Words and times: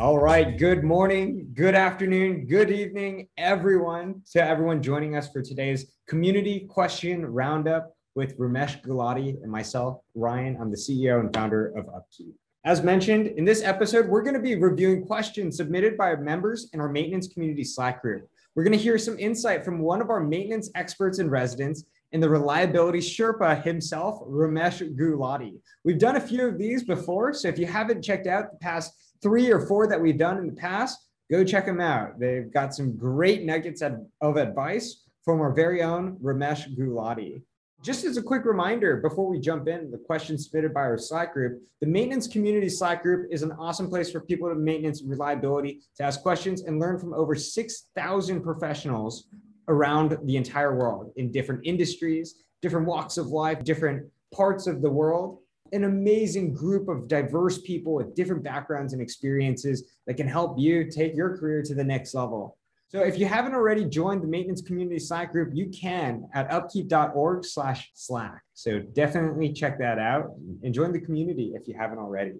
All 0.00 0.18
right. 0.18 0.56
Good 0.56 0.82
morning, 0.82 1.50
good 1.52 1.74
afternoon, 1.74 2.46
good 2.46 2.70
evening, 2.70 3.28
everyone, 3.36 4.22
to 4.32 4.42
everyone 4.42 4.82
joining 4.82 5.14
us 5.14 5.30
for 5.30 5.42
today's 5.42 5.92
community 6.08 6.60
question 6.60 7.26
roundup 7.26 7.94
with 8.14 8.38
Ramesh 8.38 8.82
Gulati 8.82 9.42
and 9.42 9.52
myself, 9.52 10.00
Ryan. 10.14 10.56
I'm 10.58 10.70
the 10.70 10.76
CEO 10.78 11.20
and 11.20 11.30
founder 11.34 11.66
of 11.76 11.86
Upkeep. 11.94 12.34
As 12.64 12.82
mentioned, 12.82 13.26
in 13.26 13.44
this 13.44 13.62
episode, 13.62 14.08
we're 14.08 14.22
going 14.22 14.32
to 14.32 14.40
be 14.40 14.54
reviewing 14.54 15.04
questions 15.04 15.58
submitted 15.58 15.98
by 15.98 16.16
members 16.16 16.70
in 16.72 16.80
our 16.80 16.88
maintenance 16.88 17.28
community 17.28 17.62
Slack 17.62 18.00
group. 18.00 18.26
We're 18.54 18.64
going 18.64 18.78
to 18.78 18.82
hear 18.82 18.96
some 18.96 19.18
insight 19.18 19.66
from 19.66 19.80
one 19.80 20.00
of 20.00 20.08
our 20.08 20.20
maintenance 20.20 20.70
experts 20.74 21.18
in 21.18 21.28
residence 21.28 21.84
and 22.12 22.22
the 22.22 22.30
reliability 22.30 23.00
Sherpa 23.00 23.62
himself, 23.62 24.18
Ramesh 24.26 24.96
Gulati. 24.96 25.60
We've 25.84 25.98
done 25.98 26.16
a 26.16 26.20
few 26.20 26.48
of 26.48 26.56
these 26.56 26.84
before, 26.84 27.34
so 27.34 27.48
if 27.48 27.58
you 27.58 27.66
haven't 27.66 28.02
checked 28.02 28.26
out 28.26 28.50
the 28.50 28.58
past 28.58 28.94
three 29.22 29.50
or 29.50 29.60
four 29.66 29.86
that 29.86 30.00
we've 30.00 30.18
done 30.18 30.38
in 30.38 30.46
the 30.46 30.52
past, 30.52 30.98
go 31.30 31.44
check 31.44 31.66
them 31.66 31.80
out. 31.80 32.18
They've 32.18 32.52
got 32.52 32.74
some 32.74 32.96
great 32.96 33.44
nuggets 33.44 33.82
of 33.82 34.36
advice 34.36 35.04
from 35.24 35.40
our 35.40 35.52
very 35.52 35.82
own 35.82 36.16
Ramesh 36.22 36.76
Gulati. 36.76 37.42
Just 37.82 38.04
as 38.04 38.18
a 38.18 38.22
quick 38.22 38.44
reminder, 38.44 38.98
before 38.98 39.26
we 39.26 39.40
jump 39.40 39.66
in, 39.66 39.90
the 39.90 39.96
questions 39.96 40.46
submitted 40.46 40.74
by 40.74 40.80
our 40.80 40.98
Slack 40.98 41.32
group, 41.32 41.62
the 41.80 41.86
maintenance 41.86 42.28
community 42.28 42.68
Slack 42.68 43.02
group 43.02 43.28
is 43.30 43.42
an 43.42 43.52
awesome 43.52 43.88
place 43.88 44.10
for 44.10 44.20
people 44.20 44.50
to 44.50 44.54
maintenance 44.54 45.02
reliability, 45.02 45.80
to 45.96 46.02
ask 46.02 46.20
questions 46.20 46.62
and 46.62 46.78
learn 46.78 46.98
from 46.98 47.14
over 47.14 47.34
6,000 47.34 48.42
professionals 48.42 49.28
around 49.68 50.18
the 50.24 50.36
entire 50.36 50.76
world 50.76 51.12
in 51.16 51.32
different 51.32 51.62
industries, 51.64 52.42
different 52.60 52.86
walks 52.86 53.16
of 53.16 53.28
life, 53.28 53.64
different 53.64 54.06
parts 54.34 54.66
of 54.66 54.82
the 54.82 54.90
world 54.90 55.39
an 55.72 55.84
amazing 55.84 56.52
group 56.52 56.88
of 56.88 57.08
diverse 57.08 57.60
people 57.60 57.94
with 57.94 58.14
different 58.14 58.42
backgrounds 58.42 58.92
and 58.92 59.00
experiences 59.02 59.84
that 60.06 60.14
can 60.14 60.26
help 60.26 60.58
you 60.58 60.90
take 60.90 61.14
your 61.14 61.36
career 61.36 61.62
to 61.62 61.74
the 61.74 61.84
next 61.84 62.14
level. 62.14 62.56
So 62.88 63.00
if 63.02 63.18
you 63.18 63.26
haven't 63.26 63.54
already 63.54 63.84
joined 63.84 64.22
the 64.22 64.26
maintenance 64.26 64.62
community 64.62 64.98
Slack 64.98 65.30
group, 65.30 65.50
you 65.54 65.68
can 65.68 66.28
at 66.34 66.50
upkeep.org 66.50 67.44
slash 67.44 67.88
Slack. 67.94 68.42
So 68.54 68.80
definitely 68.80 69.52
check 69.52 69.78
that 69.78 70.00
out 70.00 70.32
and 70.64 70.74
join 70.74 70.92
the 70.92 71.00
community 71.00 71.52
if 71.54 71.68
you 71.68 71.74
haven't 71.78 71.98
already. 71.98 72.32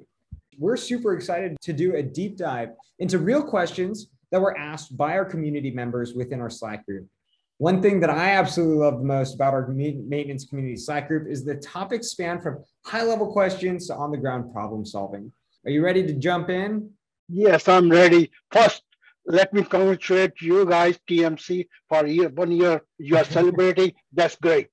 We're 0.59 0.77
super 0.77 1.15
excited 1.15 1.57
to 1.61 1.73
do 1.73 1.95
a 1.95 2.03
deep 2.03 2.37
dive 2.37 2.71
into 2.99 3.19
real 3.19 3.45
questions 3.45 4.09
that 4.33 4.41
were 4.41 4.59
asked 4.59 4.97
by 4.97 5.13
our 5.17 5.25
community 5.25 5.71
members 5.71 6.15
within 6.15 6.41
our 6.41 6.51
Slack 6.51 6.85
group. 6.85 7.07
One 7.59 7.81
thing 7.81 8.01
that 8.01 8.11
I 8.11 8.31
absolutely 8.31 8.79
love 8.79 8.99
the 8.99 9.05
most 9.05 9.35
about 9.35 9.55
our 9.55 9.69
maintenance 9.69 10.47
community 10.47 10.77
Slack 10.77 11.09
group 11.09 11.29
is 11.31 11.45
the 11.45 11.57
topics 11.57 12.09
span 12.09 12.41
from 12.41 12.65
high 12.85 13.03
level 13.03 13.33
questions 13.33 13.87
to 13.89 13.95
on 13.95 14.11
the 14.11 14.17
ground 14.19 14.53
problem 14.53 14.85
solving. 14.85 15.33
Are 15.65 15.71
you 15.71 15.85
ready 15.85 16.07
to 16.07 16.15
jump 16.15 16.49
in? 16.51 16.91
Yes, 17.29 17.69
I'm 17.69 17.91
ready. 17.91 18.31
First, 18.51 18.83
let 19.27 19.53
me 19.53 19.63
congratulate 19.63 20.41
you 20.41 20.65
guys, 20.67 20.99
TMC, 21.09 21.69
for 21.89 22.07
year, 22.07 22.29
one 22.31 22.51
year 22.51 22.83
you 22.99 23.17
are 23.17 23.25
celebrating. 23.25 23.93
That's 24.13 24.37
great. 24.37 24.69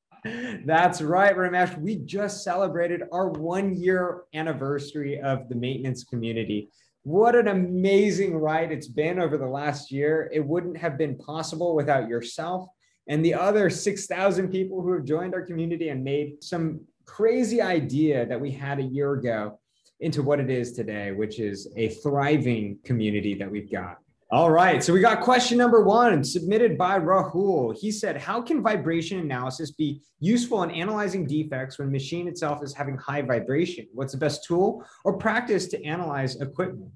That's 0.66 1.02
right, 1.02 1.36
Ramesh. 1.36 1.78
We 1.80 1.98
just 1.98 2.44
celebrated 2.44 3.04
our 3.12 3.30
one 3.30 3.76
year 3.76 4.24
anniversary 4.34 5.22
of 5.22 5.48
the 5.50 5.56
maintenance 5.56 6.04
community. 6.04 6.70
What 7.04 7.36
an 7.36 7.48
amazing 7.48 8.36
ride 8.36 8.72
it's 8.72 8.88
been 8.88 9.20
over 9.20 9.38
the 9.38 9.48
last 9.48 9.92
year. 9.92 10.30
It 10.34 10.44
wouldn't 10.46 10.78
have 10.78 10.98
been 10.98 11.18
possible 11.18 11.76
without 11.76 12.10
yourself 12.10 12.68
and 13.08 13.24
the 13.24 13.34
other 13.34 13.70
6,000 13.70 14.50
people 14.50 14.82
who 14.82 14.94
have 14.94 15.06
joined 15.06 15.34
our 15.34 15.42
community 15.42 15.90
and 15.90 16.04
made 16.04 16.44
some 16.44 16.82
crazy 17.08 17.62
idea 17.62 18.26
that 18.28 18.40
we 18.40 18.52
had 18.52 18.80
a 18.80 18.84
year 18.84 19.14
ago 19.14 19.60
into 20.02 20.22
what 20.22 20.40
it 20.40 20.52
is 20.52 20.74
today, 20.74 21.12
which 21.12 21.40
is 21.40 21.68
a 21.76 21.90
thriving 21.90 22.78
community 22.84 23.34
that 23.34 23.50
we've 23.50 23.72
got. 23.72 23.98
All 24.30 24.52
right, 24.52 24.84
so 24.84 24.92
we 24.92 25.00
got 25.00 25.22
question 25.22 25.58
number 25.58 25.86
one 25.86 26.22
submitted 26.22 26.78
by 26.78 27.00
Rahul. 27.00 27.76
He 27.78 27.92
said, 27.92 28.18
How 28.18 28.42
can 28.42 28.62
vibration 28.62 29.20
analysis 29.20 29.72
be 29.72 30.02
useful 30.20 30.64
in 30.64 30.72
analyzing 30.72 31.26
defects 31.26 31.80
when 31.80 31.90
machine 31.90 32.28
itself 32.28 32.62
is 32.62 32.74
having 32.74 32.98
high 32.98 33.22
vibration? 33.22 33.88
What's 33.94 34.12
the 34.12 34.20
best 34.20 34.44
tool 34.44 34.86
or 35.06 35.18
practice 35.18 35.68
to 35.68 35.84
analyze 35.86 36.42
equipment? 36.42 36.92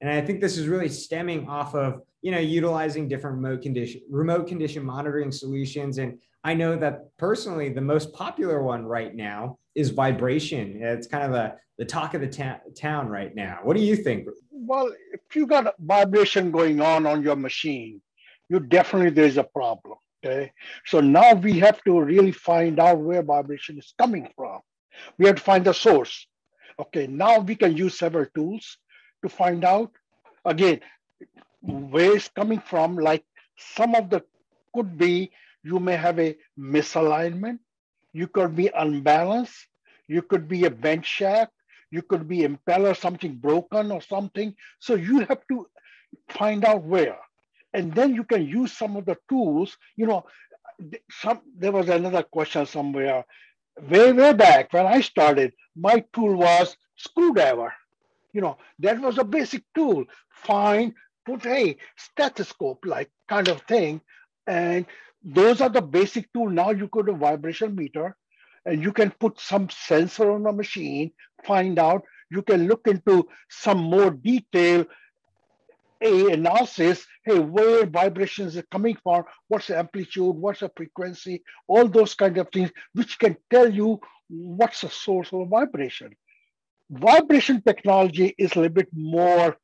And 0.00 0.10
I 0.10 0.22
think 0.22 0.40
this 0.40 0.56
is 0.56 0.68
really 0.68 0.88
stemming 0.88 1.46
off 1.46 1.74
of 1.74 2.00
you 2.22 2.30
know 2.30 2.38
utilizing 2.38 3.08
different 3.08 3.36
remote 3.36 3.62
condition 3.62 4.02
remote 4.10 4.46
condition 4.46 4.84
monitoring 4.84 5.32
solutions. 5.32 5.98
And 5.98 6.18
I 6.44 6.54
know 6.54 6.76
that 6.76 7.16
personally, 7.18 7.68
the 7.70 7.80
most 7.80 8.12
popular 8.12 8.62
one 8.62 8.84
right 8.84 9.14
now 9.14 9.58
is 9.74 9.90
vibration. 9.90 10.82
It's 10.82 11.06
kind 11.06 11.24
of 11.24 11.32
the 11.32 11.54
the 11.78 11.84
talk 11.84 12.12
of 12.14 12.20
the 12.20 12.28
ta- 12.28 12.60
town 12.78 13.08
right 13.08 13.34
now. 13.34 13.60
What 13.62 13.76
do 13.76 13.82
you 13.82 13.96
think? 13.96 14.28
Well, 14.50 14.92
if 15.12 15.34
you 15.34 15.46
got 15.46 15.74
vibration 15.78 16.50
going 16.50 16.80
on 16.80 17.06
on 17.06 17.22
your 17.22 17.36
machine, 17.36 18.02
you 18.50 18.60
definitely 18.60 19.10
there's 19.10 19.38
a 19.38 19.44
problem. 19.44 19.96
Okay, 20.22 20.52
so 20.84 21.00
now 21.00 21.32
we 21.32 21.58
have 21.60 21.82
to 21.84 21.98
really 21.98 22.32
find 22.32 22.78
out 22.78 22.98
where 22.98 23.22
vibration 23.22 23.78
is 23.78 23.94
coming 23.98 24.28
from. 24.36 24.60
We 25.16 25.26
have 25.26 25.36
to 25.36 25.42
find 25.42 25.64
the 25.64 25.72
source. 25.72 26.26
Okay, 26.78 27.06
now 27.06 27.38
we 27.38 27.54
can 27.56 27.74
use 27.76 27.98
several 27.98 28.26
tools 28.34 28.76
to 29.22 29.28
find 29.30 29.64
out. 29.64 29.90
Again, 30.44 30.80
where 31.62 32.16
it's 32.16 32.28
coming 32.28 32.60
from, 32.60 32.96
like 32.96 33.24
some 33.56 33.94
of 33.94 34.10
the 34.10 34.22
could 34.74 34.96
be 34.98 35.30
you 35.62 35.78
may 35.80 35.96
have 35.96 36.18
a 36.18 36.36
misalignment, 36.58 37.58
you 38.12 38.26
could 38.28 38.56
be 38.56 38.68
unbalanced, 38.68 39.66
you 40.08 40.22
could 40.22 40.48
be 40.48 40.64
a 40.64 40.70
bench 40.70 41.06
shaft, 41.06 41.52
you 41.90 42.02
could 42.02 42.28
be 42.28 42.40
impeller, 42.40 42.96
something 42.96 43.36
broken 43.36 43.90
or 43.92 44.00
something. 44.00 44.54
So 44.78 44.94
you 44.94 45.20
have 45.20 45.40
to 45.48 45.66
find 46.28 46.64
out 46.64 46.82
where. 46.84 47.18
And 47.74 47.94
then 47.94 48.14
you 48.14 48.24
can 48.24 48.46
use 48.46 48.72
some 48.72 48.96
of 48.96 49.06
the 49.06 49.16
tools. 49.28 49.76
You 49.96 50.06
know, 50.06 50.24
some 51.10 51.40
there 51.56 51.72
was 51.72 51.88
another 51.88 52.22
question 52.22 52.66
somewhere. 52.66 53.24
Way, 53.90 54.12
way 54.12 54.32
back 54.32 54.72
when 54.72 54.86
I 54.86 55.00
started, 55.00 55.52
my 55.76 56.04
tool 56.12 56.36
was 56.36 56.76
screwdriver. 56.96 57.72
You 58.32 58.42
know, 58.42 58.58
that 58.80 59.00
was 59.00 59.18
a 59.18 59.24
basic 59.24 59.64
tool. 59.74 60.04
Find, 60.30 60.94
put 61.24 61.46
a 61.46 61.76
stethoscope 61.96 62.84
like 62.84 63.10
kind 63.28 63.48
of 63.48 63.62
thing. 63.62 64.00
And 64.46 64.86
those 65.22 65.60
are 65.60 65.68
the 65.68 65.82
basic 65.82 66.32
tool. 66.32 66.48
Now 66.48 66.70
you 66.70 66.88
go 66.88 67.02
to 67.02 67.12
vibration 67.12 67.74
meter 67.74 68.16
and 68.64 68.82
you 68.82 68.92
can 68.92 69.10
put 69.10 69.40
some 69.40 69.68
sensor 69.70 70.30
on 70.32 70.42
the 70.42 70.52
machine, 70.52 71.12
find 71.44 71.78
out, 71.78 72.02
you 72.30 72.42
can 72.42 72.68
look 72.68 72.86
into 72.86 73.26
some 73.48 73.78
more 73.78 74.10
detail 74.10 74.86
a 76.02 76.32
analysis, 76.32 77.06
hey, 77.24 77.38
where 77.38 77.84
vibrations 77.84 78.56
are 78.56 78.62
coming 78.70 78.96
from, 79.02 79.24
what's 79.48 79.66
the 79.66 79.78
amplitude, 79.78 80.34
what's 80.34 80.60
the 80.60 80.70
frequency, 80.74 81.42
all 81.66 81.86
those 81.86 82.14
kind 82.14 82.38
of 82.38 82.48
things, 82.50 82.70
which 82.94 83.18
can 83.18 83.36
tell 83.50 83.70
you 83.70 84.00
what's 84.28 84.80
the 84.80 84.88
source 84.88 85.30
of 85.32 85.48
vibration. 85.48 86.14
Vibration 86.90 87.60
technology 87.62 88.34
is 88.38 88.52
a 88.52 88.60
little 88.60 88.74
bit 88.74 88.88
more 88.92 89.56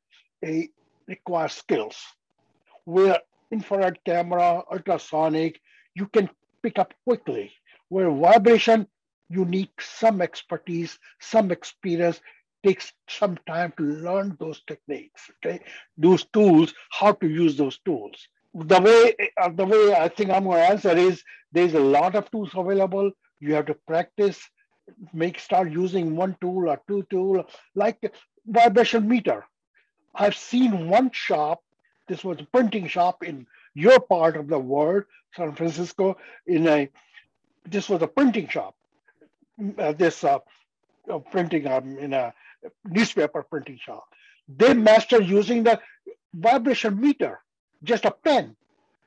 a 0.45 0.69
requires 1.07 1.53
skills. 1.53 1.97
Where 2.85 3.19
infrared 3.51 3.99
camera, 4.05 4.63
ultrasonic, 4.71 5.59
you 5.95 6.07
can 6.07 6.29
pick 6.63 6.79
up 6.79 6.93
quickly. 7.05 7.51
Where 7.89 8.11
vibration, 8.11 8.87
you 9.29 9.45
need 9.45 9.69
some 9.79 10.21
expertise, 10.21 10.97
some 11.19 11.51
experience, 11.51 12.19
takes 12.65 12.93
some 13.07 13.37
time 13.47 13.73
to 13.77 13.83
learn 13.83 14.35
those 14.39 14.61
techniques, 14.67 15.29
okay? 15.37 15.61
Those 15.97 16.25
tools, 16.33 16.73
how 16.91 17.13
to 17.13 17.27
use 17.27 17.55
those 17.55 17.77
tools. 17.79 18.15
The 18.53 18.81
way, 18.81 19.15
uh, 19.41 19.49
the 19.49 19.65
way 19.65 19.93
I 19.93 20.07
think 20.09 20.31
I'm 20.31 20.45
to 20.45 20.51
answer 20.51 20.97
is 20.97 21.23
there's 21.51 21.75
a 21.75 21.79
lot 21.79 22.15
of 22.15 22.29
tools 22.31 22.51
available. 22.55 23.11
You 23.39 23.53
have 23.53 23.67
to 23.67 23.75
practice 23.87 24.39
make 25.13 25.39
start 25.39 25.71
using 25.71 26.15
one 26.15 26.35
tool 26.41 26.69
or 26.69 26.81
two 26.87 27.05
tool 27.09 27.45
like 27.75 27.99
vibration 28.45 29.07
meter. 29.07 29.45
I've 30.17 30.37
seen 30.37 30.89
one 30.89 31.11
shop. 31.13 31.63
This 32.09 32.23
was 32.25 32.39
a 32.41 32.45
printing 32.45 32.87
shop 32.87 33.23
in 33.23 33.47
your 33.75 33.99
part 34.01 34.37
of 34.37 34.47
the 34.49 34.59
world, 34.59 35.05
San 35.37 35.53
Francisco. 35.55 36.17
In 36.47 36.67
a 36.67 36.89
this 37.65 37.89
was 37.89 38.01
a 38.03 38.07
printing 38.07 38.49
shop. 38.49 38.75
Uh, 39.77 39.93
this 39.93 40.23
uh, 40.23 40.39
uh, 41.11 41.19
printing 41.19 41.67
um, 41.67 41.97
in 41.99 42.13
a 42.13 42.33
newspaper 42.85 43.43
printing 43.43 43.77
shop. 43.77 44.05
They 44.49 44.73
master 44.73 45.21
using 45.21 45.63
the 45.63 45.79
vibration 46.33 46.99
meter, 46.99 47.41
just 47.83 48.05
a 48.05 48.11
pen, 48.11 48.55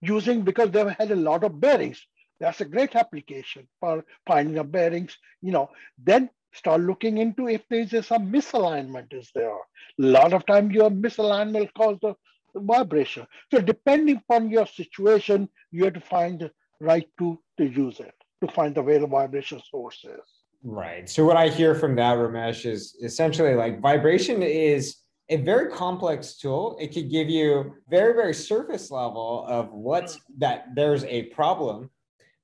using 0.03 0.43
because 0.43 0.71
they 0.73 0.85
had 0.99 1.11
a 1.13 1.17
lot 1.17 1.45
of 1.45 1.61
bearings. 1.61 2.05
That's 2.41 2.61
a 2.61 2.67
great 2.67 2.97
application 2.97 3.69
for 3.81 4.05
finding 4.27 4.55
the 4.55 4.65
bearings, 4.65 5.19
you 5.43 5.53
know, 5.53 5.71
then 6.03 6.31
start 6.53 6.81
looking 6.81 7.19
into 7.19 7.49
if 7.49 7.63
there's 7.69 8.07
some 8.07 8.33
misalignment 8.33 9.13
is 9.13 9.31
there. 9.35 9.51
A 9.51 9.59
lot 9.99 10.33
of 10.33 10.47
time 10.47 10.71
your 10.71 10.91
misalignment 10.91 11.73
causes 11.75 12.01
the 12.03 12.15
vibration. 12.55 13.27
So 13.53 13.61
depending 13.61 14.17
upon 14.17 14.51
your 14.51 14.67
situation, 14.67 15.49
you 15.71 15.85
have 15.85 15.95
to 15.95 16.01
find 16.01 16.41
the 16.41 16.51
right 16.81 17.09
tool 17.19 17.43
to 17.59 17.65
use 17.65 18.01
it, 18.01 18.15
to 18.45 18.53
find 18.53 18.75
the 18.75 18.83
where 18.83 18.99
the 18.99 19.07
vibration 19.07 19.61
source 19.71 20.05
is. 20.05 20.21
Right. 20.63 21.09
So 21.09 21.25
what 21.25 21.37
I 21.37 21.49
hear 21.49 21.75
from 21.75 21.97
that, 21.97 22.17
Ramesh, 22.17 22.67
is 22.67 22.97
essentially 23.03 23.55
like 23.55 23.81
vibration 23.81 24.43
is 24.43 24.97
a 25.31 25.37
very 25.37 25.71
complex 25.71 26.37
tool. 26.37 26.77
It 26.81 26.93
could 26.93 27.11
give 27.11 27.31
you 27.31 27.75
very, 27.89 28.15
very 28.15 28.35
surface 28.35 28.91
level 28.91 29.47
of 29.49 29.73
what's 29.73 30.19
that 30.39 30.67
there's 30.75 31.05
a 31.05 31.25
problem, 31.25 31.89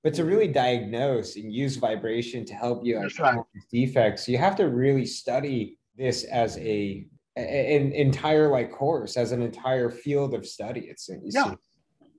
but 0.06 0.14
to 0.14 0.24
really 0.24 0.46
diagnose 0.46 1.34
and 1.34 1.52
use 1.52 1.74
vibration 1.74 2.44
to 2.44 2.54
help 2.54 2.86
you 2.86 2.96
right. 3.18 3.40
defects, 3.72 4.28
you 4.28 4.38
have 4.38 4.54
to 4.54 4.68
really 4.68 5.04
study 5.04 5.78
this 5.96 6.22
as 6.22 6.56
a 6.58 7.04
an 7.34 7.90
entire 7.90 8.48
like 8.48 8.70
course, 8.70 9.16
as 9.16 9.32
an 9.32 9.42
entire 9.42 9.90
field 9.90 10.32
of 10.32 10.46
study. 10.46 10.82
It's 10.82 11.10
yeah, 11.24 11.54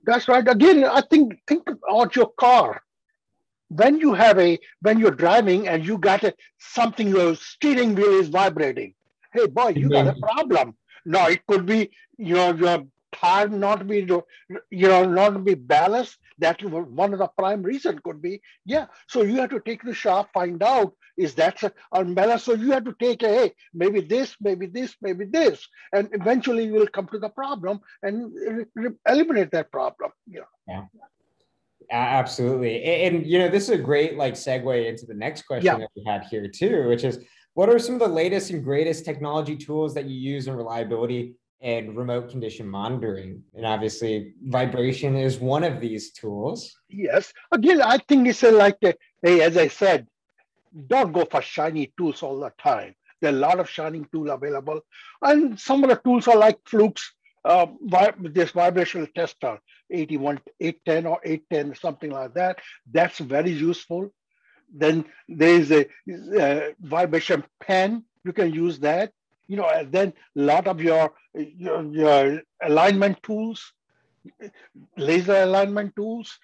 that's 0.04 0.28
right. 0.28 0.46
Again, 0.46 0.84
I 0.84 1.00
think 1.00 1.40
think 1.46 1.62
about 1.70 2.14
your 2.14 2.30
car. 2.38 2.82
When 3.68 3.98
you 3.98 4.12
have 4.12 4.38
a 4.38 4.58
when 4.82 4.98
you're 4.98 5.18
driving 5.24 5.66
and 5.66 5.82
you 5.82 5.96
got 5.96 6.24
a, 6.24 6.34
something 6.58 7.08
your 7.08 7.36
steering 7.36 7.94
wheel 7.94 8.20
is 8.20 8.28
vibrating 8.28 8.92
hey 9.32 9.46
boy, 9.46 9.68
you 9.68 9.88
got 9.88 10.08
a 10.08 10.20
problem. 10.20 10.76
No, 11.06 11.26
it 11.28 11.40
could 11.46 11.64
be 11.64 11.90
you 12.18 12.34
know 12.34 12.52
your 12.52 12.84
tire 13.14 13.48
not 13.48 13.86
be 13.86 14.00
you 14.70 14.88
know 14.88 15.04
not 15.06 15.42
be 15.42 15.54
balanced. 15.54 16.18
That 16.38 16.62
one 16.62 17.12
of 17.12 17.18
the 17.18 17.28
prime 17.38 17.62
reason 17.62 18.00
could 18.04 18.22
be 18.22 18.40
yeah. 18.64 18.86
So 19.08 19.22
you 19.22 19.36
have 19.36 19.50
to 19.50 19.60
take 19.60 19.82
the 19.82 19.94
shop, 19.94 20.30
find 20.32 20.62
out 20.62 20.92
is 21.16 21.34
that 21.34 21.60
unbalanced. 21.92 22.44
So 22.44 22.54
you 22.54 22.70
have 22.72 22.84
to 22.84 22.94
take 23.00 23.22
a 23.22 23.28
hey 23.28 23.52
maybe 23.74 24.00
this, 24.00 24.36
maybe 24.40 24.66
this, 24.66 24.96
maybe 25.02 25.24
this, 25.24 25.66
and 25.92 26.08
eventually 26.12 26.64
you 26.66 26.74
will 26.74 26.86
come 26.88 27.08
to 27.08 27.18
the 27.18 27.28
problem 27.28 27.80
and 28.02 28.66
eliminate 29.08 29.50
that 29.52 29.72
problem. 29.72 30.10
Yeah. 30.26 30.42
Yeah. 30.68 30.84
Absolutely. 31.90 32.82
And, 32.84 33.16
and, 33.16 33.26
you 33.26 33.38
know, 33.38 33.48
this 33.48 33.64
is 33.64 33.70
a 33.70 33.78
great 33.78 34.16
like 34.16 34.34
segue 34.34 34.86
into 34.86 35.06
the 35.06 35.14
next 35.14 35.42
question 35.42 35.66
yeah. 35.66 35.78
that 35.78 35.88
we 35.96 36.04
had 36.04 36.24
here 36.24 36.46
too, 36.46 36.86
which 36.88 37.02
is 37.02 37.24
what 37.54 37.68
are 37.68 37.78
some 37.78 37.94
of 37.94 38.00
the 38.00 38.08
latest 38.08 38.50
and 38.50 38.62
greatest 38.62 39.04
technology 39.04 39.56
tools 39.56 39.94
that 39.94 40.04
you 40.04 40.16
use 40.16 40.46
in 40.46 40.54
reliability 40.54 41.34
and 41.60 41.96
remote 41.96 42.30
condition 42.30 42.68
monitoring? 42.68 43.42
And 43.54 43.66
obviously, 43.66 44.34
vibration 44.42 45.16
is 45.16 45.38
one 45.38 45.64
of 45.64 45.80
these 45.80 46.12
tools. 46.12 46.76
Yes. 46.88 47.32
Again, 47.52 47.82
I 47.82 47.98
think 47.98 48.28
it's 48.28 48.42
like, 48.42 48.78
a, 48.84 48.94
hey, 49.22 49.42
as 49.42 49.56
I 49.56 49.68
said, 49.68 50.06
don't 50.86 51.12
go 51.12 51.24
for 51.24 51.42
shiny 51.42 51.92
tools 51.96 52.22
all 52.22 52.38
the 52.40 52.52
time. 52.58 52.94
There 53.20 53.32
are 53.32 53.36
a 53.36 53.38
lot 53.38 53.58
of 53.58 53.68
shining 53.68 54.06
tools 54.12 54.30
available. 54.30 54.80
And 55.22 55.58
some 55.58 55.82
of 55.82 55.90
the 55.90 55.96
tools 55.96 56.28
are 56.28 56.36
like 56.36 56.58
Flukes, 56.64 57.02
uh, 57.44 57.66
this 58.20 58.50
vibrational 58.50 59.08
tester, 59.14 59.58
81, 59.90 60.40
810 60.60 61.06
or 61.06 61.20
810, 61.24 61.80
something 61.80 62.10
like 62.10 62.34
that. 62.34 62.58
That's 62.90 63.18
very 63.18 63.50
useful. 63.50 64.10
Then 64.72 65.06
there's 65.28 65.70
a, 65.72 65.86
a 66.08 66.74
vibration 66.80 67.44
pen. 67.60 68.04
You 68.24 68.32
can 68.32 68.52
use 68.52 68.78
that. 68.80 69.12
You 69.48 69.56
know, 69.56 69.68
and 69.68 69.90
then 69.92 70.12
a 70.36 70.40
lot 70.40 70.66
of 70.68 70.80
your, 70.80 71.12
your, 71.34 71.84
your 71.92 72.42
alignment 72.62 73.22
tools, 73.22 73.72
laser 74.96 75.42
alignment 75.42 75.94
tools, 75.96 76.38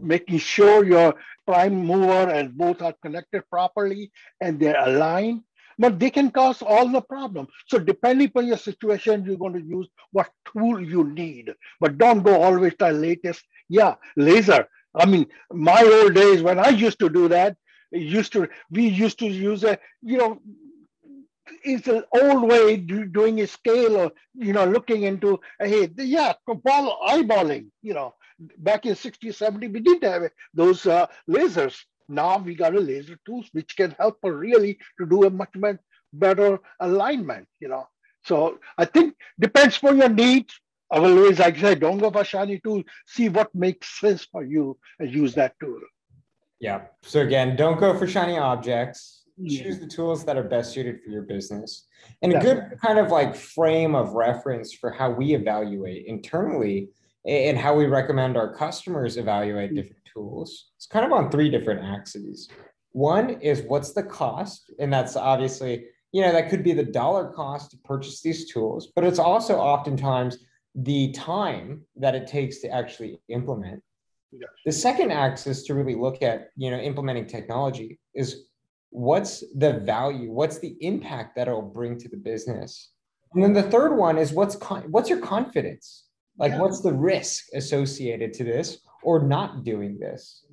making 0.00 0.38
sure 0.38 0.84
your 0.84 1.14
prime 1.46 1.74
mover 1.74 2.30
and 2.30 2.56
both 2.56 2.82
are 2.82 2.94
connected 3.02 3.42
properly 3.50 4.10
and 4.40 4.60
they're 4.60 4.82
aligned 4.84 5.42
but 5.80 5.98
they 6.00 6.10
can 6.10 6.30
cause 6.30 6.60
all 6.60 6.88
the 6.88 7.00
problem. 7.00 7.46
So 7.68 7.78
depending 7.78 8.28
upon 8.28 8.48
your 8.48 8.56
situation, 8.56 9.24
you're 9.24 9.36
going 9.38 9.54
to 9.54 9.62
use 9.62 9.88
what 10.12 10.28
tool 10.52 10.80
you 10.80 11.04
need, 11.04 11.54
but 11.80 11.98
don't 11.98 12.22
go 12.22 12.42
always 12.42 12.74
the 12.78 12.90
latest. 12.92 13.44
Yeah, 13.68 13.94
laser. 14.16 14.68
I 14.94 15.06
mean, 15.06 15.26
my 15.52 15.80
old 15.82 16.14
days 16.14 16.42
when 16.42 16.58
I 16.58 16.70
used 16.70 16.98
to 17.00 17.08
do 17.08 17.28
that, 17.28 17.56
used 17.92 18.32
to 18.32 18.48
we 18.70 18.88
used 18.88 19.18
to 19.20 19.26
use 19.26 19.64
a 19.64 19.78
you 20.02 20.18
know 20.18 20.40
it's 21.64 21.88
an 21.88 22.04
old 22.12 22.42
way 22.42 22.76
do, 22.76 23.04
doing 23.04 23.40
a 23.40 23.46
scale 23.46 23.96
or 23.96 24.12
you 24.34 24.52
know 24.52 24.64
looking 24.64 25.02
into 25.02 25.40
hey 25.58 25.88
yeah 25.96 26.32
ball 26.64 27.00
eyeballing 27.08 27.66
you 27.82 27.94
know 27.94 28.14
back 28.58 28.86
in 28.86 28.94
60 28.94 29.32
70 29.32 29.68
we 29.68 29.80
didn't 29.80 30.10
have 30.10 30.30
those 30.54 30.86
uh, 30.86 31.06
lasers 31.28 31.76
now 32.08 32.38
we 32.38 32.54
got 32.54 32.74
a 32.74 32.80
laser 32.80 33.18
tools 33.26 33.48
which 33.52 33.76
can 33.76 33.94
help 33.98 34.18
really 34.22 34.78
to 34.98 35.06
do 35.06 35.24
a 35.24 35.30
much 35.30 35.54
better 36.12 36.58
alignment 36.80 37.46
you 37.60 37.68
know 37.68 37.86
so 38.24 38.58
i 38.78 38.84
think 38.84 39.14
depends 39.38 39.82
on 39.82 39.98
your 39.98 40.08
needs 40.08 40.60
I 40.90 41.00
will 41.00 41.18
always 41.18 41.38
like 41.38 41.58
I 41.58 41.60
said, 41.60 41.80
don't 41.80 41.98
go 41.98 42.10
for 42.10 42.24
shiny 42.24 42.60
tool. 42.60 42.82
See 43.06 43.28
what 43.28 43.54
makes 43.54 44.00
sense 44.00 44.24
for 44.24 44.42
you 44.42 44.78
and 44.98 45.12
use 45.12 45.34
that 45.34 45.54
tool. 45.60 45.80
Yeah. 46.60 46.82
So 47.02 47.20
again, 47.20 47.56
don't 47.56 47.78
go 47.78 47.96
for 47.98 48.06
shiny 48.06 48.38
objects. 48.38 49.17
Choose 49.46 49.78
the 49.78 49.86
tools 49.86 50.24
that 50.24 50.36
are 50.36 50.42
best 50.42 50.72
suited 50.72 51.00
for 51.02 51.10
your 51.10 51.22
business. 51.22 51.86
And 52.22 52.32
a 52.32 52.40
good 52.40 52.78
kind 52.82 52.98
of 52.98 53.10
like 53.10 53.36
frame 53.36 53.94
of 53.94 54.12
reference 54.12 54.72
for 54.72 54.90
how 54.90 55.10
we 55.10 55.34
evaluate 55.34 56.06
internally 56.06 56.88
and 57.26 57.58
how 57.58 57.74
we 57.74 57.86
recommend 57.86 58.36
our 58.36 58.54
customers 58.54 59.16
evaluate 59.16 59.72
mm. 59.72 59.76
different 59.76 60.02
tools. 60.12 60.70
It's 60.76 60.86
kind 60.86 61.04
of 61.04 61.12
on 61.12 61.30
three 61.30 61.50
different 61.50 61.84
axes. 61.84 62.48
One 62.92 63.30
is 63.40 63.62
what's 63.62 63.92
the 63.92 64.02
cost? 64.02 64.72
And 64.78 64.92
that's 64.92 65.14
obviously, 65.14 65.84
you 66.12 66.22
know, 66.22 66.32
that 66.32 66.48
could 66.48 66.64
be 66.64 66.72
the 66.72 66.84
dollar 66.84 67.28
cost 67.32 67.70
to 67.72 67.76
purchase 67.78 68.22
these 68.22 68.50
tools, 68.50 68.88
but 68.94 69.04
it's 69.04 69.18
also 69.18 69.58
oftentimes 69.58 70.38
the 70.74 71.12
time 71.12 71.82
that 71.96 72.14
it 72.14 72.26
takes 72.26 72.58
to 72.60 72.68
actually 72.68 73.20
implement. 73.28 73.82
The 74.66 74.72
second 74.72 75.10
axis 75.10 75.62
to 75.64 75.74
really 75.74 75.94
look 75.94 76.22
at, 76.22 76.48
you 76.56 76.70
know, 76.70 76.78
implementing 76.78 77.26
technology 77.26 77.98
is 78.14 78.47
what's 78.90 79.44
the 79.54 79.74
value, 79.80 80.30
what's 80.30 80.58
the 80.58 80.76
impact 80.80 81.36
that 81.36 81.48
it'll 81.48 81.62
bring 81.62 81.98
to 81.98 82.08
the 82.08 82.16
business. 82.16 82.90
And 83.34 83.42
then 83.42 83.52
the 83.52 83.62
third 83.62 83.94
one 83.96 84.16
is 84.18 84.32
what's 84.32 84.56
con- 84.56 84.90
what's 84.90 85.10
your 85.10 85.20
confidence? 85.20 86.04
Like 86.38 86.52
yeah. 86.52 86.60
what's 86.60 86.80
the 86.80 86.92
risk 86.92 87.46
associated 87.54 88.32
to 88.34 88.44
this 88.44 88.78
or 89.02 89.22
not 89.22 89.64
doing 89.64 89.98
this? 89.98 90.44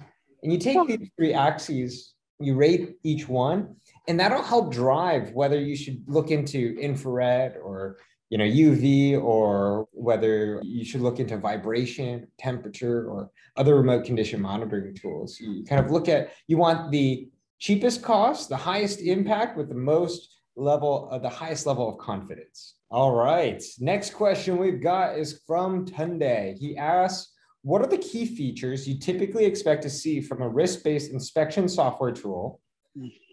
And 0.43 0.51
you 0.51 0.59
take 0.59 0.85
these 0.87 1.09
three 1.17 1.33
axes, 1.33 2.13
you 2.39 2.55
rate 2.55 2.95
each 3.03 3.27
one, 3.27 3.75
and 4.07 4.19
that'll 4.19 4.43
help 4.43 4.71
drive 4.71 5.31
whether 5.31 5.59
you 5.59 5.75
should 5.75 6.03
look 6.07 6.31
into 6.31 6.77
infrared 6.79 7.57
or 7.63 7.97
you 8.29 8.39
know 8.39 8.43
uv 8.45 9.23
or 9.23 9.87
whether 9.91 10.59
you 10.63 10.83
should 10.83 11.01
look 11.01 11.19
into 11.19 11.37
vibration 11.37 12.27
temperature 12.39 13.07
or 13.07 13.29
other 13.55 13.75
remote 13.75 14.03
condition 14.03 14.41
monitoring 14.41 14.95
tools 14.95 15.39
you 15.39 15.63
kind 15.63 15.83
of 15.83 15.91
look 15.91 16.09
at 16.09 16.31
you 16.47 16.57
want 16.57 16.91
the 16.91 17.29
cheapest 17.59 18.01
cost 18.01 18.49
the 18.49 18.57
highest 18.57 18.99
impact 19.01 19.57
with 19.57 19.69
the 19.69 19.75
most 19.75 20.41
level 20.55 21.09
uh, 21.11 21.19
the 21.19 21.29
highest 21.29 21.65
level 21.65 21.89
of 21.89 21.97
confidence 21.97 22.75
all 22.89 23.13
right 23.13 23.63
next 23.79 24.13
question 24.13 24.57
we've 24.57 24.81
got 24.81 25.17
is 25.17 25.41
from 25.45 25.85
tunde 25.85 26.57
he 26.57 26.77
asks 26.77 27.33
what 27.61 27.81
are 27.81 27.87
the 27.87 27.97
key 27.97 28.25
features 28.25 28.87
you 28.87 28.97
typically 28.99 29.45
expect 29.45 29.81
to 29.81 29.89
see 29.89 30.21
from 30.21 30.41
a 30.41 30.47
risk-based 30.47 31.11
inspection 31.11 31.67
software 31.67 32.11
tool 32.11 32.59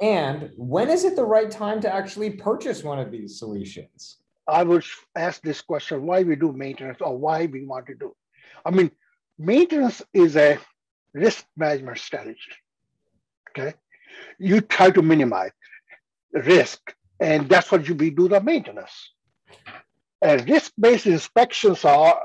and 0.00 0.50
when 0.56 0.88
is 0.88 1.04
it 1.04 1.14
the 1.14 1.24
right 1.24 1.50
time 1.50 1.80
to 1.80 1.92
actually 1.92 2.30
purchase 2.30 2.82
one 2.82 2.98
of 2.98 3.12
these 3.12 3.38
solutions 3.38 4.22
I 4.46 4.64
would 4.64 4.84
ask 5.14 5.40
this 5.42 5.60
question, 5.60 6.06
why 6.06 6.22
we 6.22 6.36
do 6.36 6.52
maintenance 6.52 6.98
or 7.00 7.16
why 7.16 7.46
we 7.46 7.64
want 7.64 7.86
to 7.86 7.94
do. 7.94 8.14
I 8.64 8.70
mean, 8.70 8.90
maintenance 9.38 10.02
is 10.12 10.36
a 10.36 10.58
risk 11.14 11.44
management 11.56 11.98
strategy, 11.98 12.40
okay? 13.50 13.74
You 14.38 14.60
try 14.60 14.90
to 14.90 15.02
minimize 15.02 15.52
risk 16.32 16.94
and 17.20 17.48
that's 17.48 17.70
what 17.70 17.88
you 17.88 17.94
do 17.94 18.28
the 18.28 18.40
maintenance. 18.40 19.12
And 20.20 20.48
risk-based 20.48 21.06
inspections 21.06 21.84
are, 21.84 22.22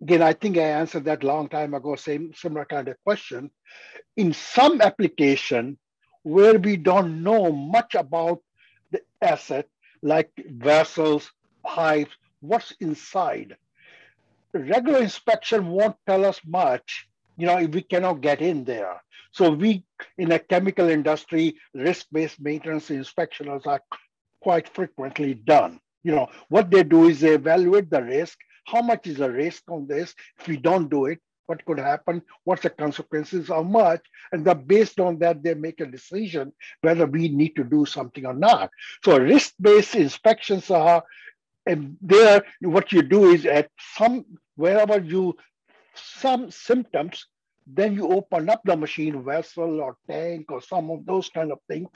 again, 0.00 0.22
I 0.22 0.32
think 0.32 0.56
I 0.56 0.62
answered 0.62 1.04
that 1.04 1.24
long 1.24 1.48
time 1.48 1.74
ago, 1.74 1.96
same 1.96 2.32
similar 2.34 2.64
kind 2.64 2.88
of 2.88 2.96
question. 3.04 3.50
In 4.16 4.32
some 4.32 4.80
application 4.80 5.78
where 6.22 6.58
we 6.58 6.76
don't 6.76 7.22
know 7.22 7.52
much 7.52 7.94
about 7.94 8.40
the 8.90 9.02
asset, 9.20 9.68
like 10.02 10.30
vessels, 10.48 11.30
pipes, 11.64 12.12
what's 12.40 12.72
inside. 12.80 13.56
Regular 14.52 15.00
inspection 15.00 15.68
won't 15.68 15.96
tell 16.06 16.24
us 16.24 16.40
much, 16.46 17.08
you 17.36 17.46
know, 17.46 17.58
if 17.58 17.70
we 17.70 17.82
cannot 17.82 18.20
get 18.20 18.42
in 18.42 18.64
there. 18.64 19.02
So 19.32 19.50
we, 19.50 19.84
in 20.18 20.32
a 20.32 20.38
chemical 20.38 20.88
industry, 20.88 21.56
risk-based 21.74 22.40
maintenance 22.40 22.90
inspections 22.90 23.66
are 23.66 23.82
quite 24.40 24.68
frequently 24.68 25.34
done. 25.34 25.80
You 26.04 26.12
know, 26.12 26.28
what 26.48 26.70
they 26.70 26.82
do 26.82 27.08
is 27.08 27.20
they 27.20 27.34
evaluate 27.34 27.90
the 27.90 28.02
risk. 28.02 28.38
How 28.66 28.82
much 28.82 29.06
is 29.06 29.18
the 29.18 29.30
risk 29.30 29.62
on 29.68 29.86
this? 29.86 30.14
If 30.38 30.48
we 30.48 30.56
don't 30.56 30.90
do 30.90 31.06
it, 31.06 31.20
what 31.46 31.64
could 31.64 31.78
happen, 31.78 32.22
what's 32.44 32.62
the 32.62 32.70
consequences, 32.70 33.48
how 33.48 33.62
much, 33.62 34.00
and 34.30 34.44
then 34.44 34.64
based 34.64 35.00
on 35.00 35.18
that, 35.18 35.42
they 35.42 35.54
make 35.54 35.80
a 35.80 35.86
decision 35.86 36.52
whether 36.80 37.06
we 37.06 37.28
need 37.28 37.56
to 37.56 37.64
do 37.64 37.84
something 37.84 38.26
or 38.26 38.34
not. 38.34 38.70
So 39.04 39.18
risk-based 39.18 39.96
inspections 39.96 40.70
are, 40.70 41.04
and 41.66 41.96
there, 42.00 42.44
what 42.60 42.92
you 42.92 43.02
do 43.02 43.30
is 43.30 43.44
at 43.46 43.70
some, 43.96 44.24
wherever 44.56 45.00
you, 45.00 45.36
some 45.94 46.50
symptoms, 46.50 47.26
then 47.66 47.94
you 47.94 48.08
open 48.08 48.48
up 48.48 48.60
the 48.64 48.76
machine 48.76 49.22
vessel 49.24 49.80
or 49.80 49.96
tank 50.08 50.50
or 50.50 50.60
some 50.60 50.90
of 50.90 51.04
those 51.06 51.28
kind 51.28 51.52
of 51.52 51.58
things 51.68 51.88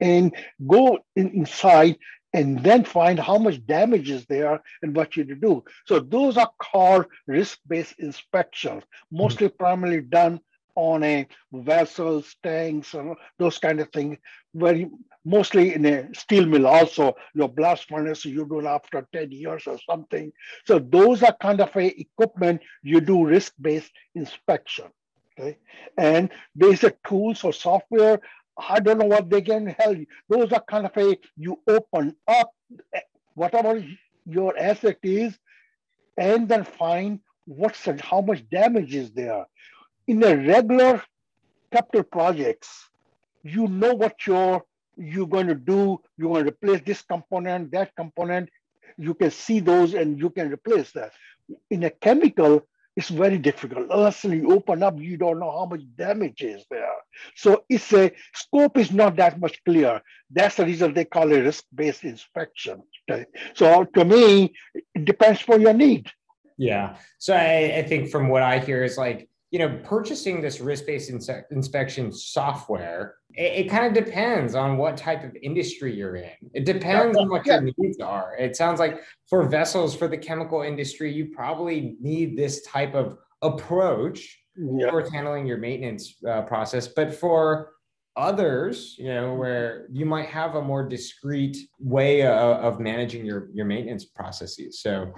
and 0.00 0.34
go 0.66 0.98
in, 1.14 1.30
inside 1.30 1.96
and 2.32 2.62
then 2.62 2.84
find 2.84 3.18
how 3.18 3.38
much 3.38 3.64
damage 3.66 4.10
is 4.10 4.26
there 4.26 4.62
and 4.82 4.94
what 4.94 5.16
you 5.16 5.24
to 5.24 5.34
do. 5.34 5.64
So 5.86 6.00
those 6.00 6.36
are 6.36 6.50
called 6.60 7.06
risk-based 7.26 7.94
inspections, 7.98 8.82
mostly 9.10 9.48
mm-hmm. 9.48 9.56
primarily 9.56 10.02
done 10.02 10.40
on 10.74 11.02
a 11.02 11.26
vessels, 11.52 12.36
tanks, 12.42 12.92
and 12.92 13.16
those 13.38 13.58
kind 13.58 13.80
of 13.80 13.90
things. 13.90 14.18
Very 14.54 14.90
mostly 15.24 15.74
in 15.74 15.84
a 15.86 16.14
steel 16.14 16.46
mill. 16.46 16.66
Also, 16.66 17.14
your 17.34 17.48
blast 17.48 17.88
furnace 17.88 18.24
you 18.24 18.46
do 18.46 18.60
it 18.60 18.66
after 18.66 19.06
10 19.12 19.32
years 19.32 19.66
or 19.66 19.78
something. 19.90 20.32
So 20.66 20.78
those 20.78 21.22
are 21.22 21.36
kind 21.40 21.60
of 21.60 21.74
a 21.76 22.00
equipment 22.00 22.62
you 22.82 23.00
do 23.00 23.26
risk-based 23.26 23.90
inspection. 24.14 24.86
Okay, 25.38 25.58
and 25.98 26.30
basic 26.56 27.02
tools 27.02 27.44
or 27.44 27.52
software 27.52 28.20
I 28.56 28.80
don't 28.80 28.98
know 28.98 29.06
what 29.06 29.28
they 29.28 29.42
can 29.42 29.66
help 29.66 29.98
you. 29.98 30.06
Those 30.28 30.52
are 30.52 30.62
kind 30.68 30.86
of 30.86 30.96
a, 30.96 31.18
you 31.36 31.60
open 31.68 32.16
up 32.26 32.50
eh, 32.94 33.00
whatever 33.34 33.84
your 34.24 34.58
asset 34.58 34.98
is 35.02 35.38
and 36.16 36.48
then 36.48 36.64
find 36.64 37.20
what's 37.44 37.86
how 38.00 38.22
much 38.22 38.48
damage 38.48 38.94
is 38.94 39.12
there. 39.12 39.44
In 40.06 40.22
a 40.22 40.36
regular 40.36 41.02
capital 41.70 42.02
projects, 42.04 42.88
you 43.42 43.68
know 43.68 43.94
what 43.94 44.26
you're, 44.26 44.62
you're 44.96 45.26
going 45.26 45.48
to 45.48 45.54
do. 45.54 46.00
You're 46.16 46.32
going 46.32 46.44
to 46.44 46.50
replace 46.50 46.80
this 46.84 47.02
component, 47.02 47.70
that 47.72 47.94
component. 47.94 48.48
You 48.96 49.12
can 49.12 49.30
see 49.30 49.60
those 49.60 49.92
and 49.92 50.18
you 50.18 50.30
can 50.30 50.50
replace 50.50 50.92
that. 50.92 51.12
In 51.70 51.84
a 51.84 51.90
chemical, 51.90 52.66
it's 52.96 53.10
very 53.10 53.38
difficult. 53.38 53.86
Unless 53.90 54.24
you 54.24 54.50
open 54.52 54.82
up, 54.82 54.98
you 54.98 55.16
don't 55.18 55.38
know 55.38 55.50
how 55.50 55.66
much 55.66 55.82
damage 55.96 56.42
is 56.42 56.64
there. 56.70 56.88
So 57.34 57.64
it's 57.68 57.92
a 57.92 58.10
scope 58.34 58.78
is 58.78 58.90
not 58.90 59.16
that 59.16 59.38
much 59.38 59.62
clear. 59.64 60.00
That's 60.30 60.56
the 60.56 60.64
reason 60.64 60.94
they 60.94 61.04
call 61.04 61.30
it 61.32 61.40
risk-based 61.40 62.04
inspection. 62.04 62.82
Okay? 63.08 63.26
So 63.54 63.84
to 63.84 64.04
me, 64.04 64.54
it 64.94 65.04
depends 65.04 65.40
for 65.40 65.58
your 65.58 65.74
need. 65.74 66.10
Yeah. 66.56 66.96
So 67.18 67.34
I, 67.34 67.78
I 67.78 67.82
think 67.82 68.10
from 68.10 68.28
what 68.28 68.42
I 68.42 68.58
hear 68.58 68.82
is 68.82 68.96
like, 68.96 69.28
you 69.50 69.58
know, 69.58 69.78
purchasing 69.84 70.40
this 70.40 70.60
risk-based 70.60 71.10
inspection 71.50 72.12
software, 72.12 73.16
it, 73.36 73.66
it, 73.66 73.70
kind 73.70 73.86
of 73.86 74.04
depends 74.04 74.54
on 74.54 74.76
what 74.76 74.96
type 74.96 75.22
of 75.22 75.36
industry 75.42 75.94
you're 75.94 76.16
in. 76.16 76.30
It 76.54 76.64
depends 76.64 77.16
on 77.16 77.28
what 77.28 77.44
your 77.46 77.60
needs 77.60 78.00
are. 78.00 78.36
It 78.38 78.56
sounds 78.56 78.80
like 78.80 79.00
for 79.28 79.42
vessels 79.48 79.94
for 79.94 80.08
the 80.08 80.16
chemical 80.16 80.62
industry, 80.62 81.12
you 81.12 81.26
probably 81.26 81.96
need 82.00 82.36
this 82.36 82.62
type 82.62 82.94
of 82.94 83.18
approach 83.42 84.38
yeah. 84.56 84.90
for 84.90 85.08
handling 85.10 85.46
your 85.46 85.58
maintenance 85.58 86.16
uh, 86.28 86.42
process. 86.42 86.88
But 86.88 87.14
for 87.14 87.72
others, 88.16 88.96
you 88.98 89.08
know, 89.08 89.34
where 89.34 89.86
you 89.92 90.06
might 90.06 90.28
have 90.28 90.54
a 90.54 90.62
more 90.62 90.88
discreet 90.88 91.56
way 91.78 92.22
of, 92.22 92.32
of 92.32 92.80
managing 92.80 93.26
your 93.26 93.50
your 93.52 93.66
maintenance 93.66 94.04
processes. 94.04 94.80
So 94.80 95.12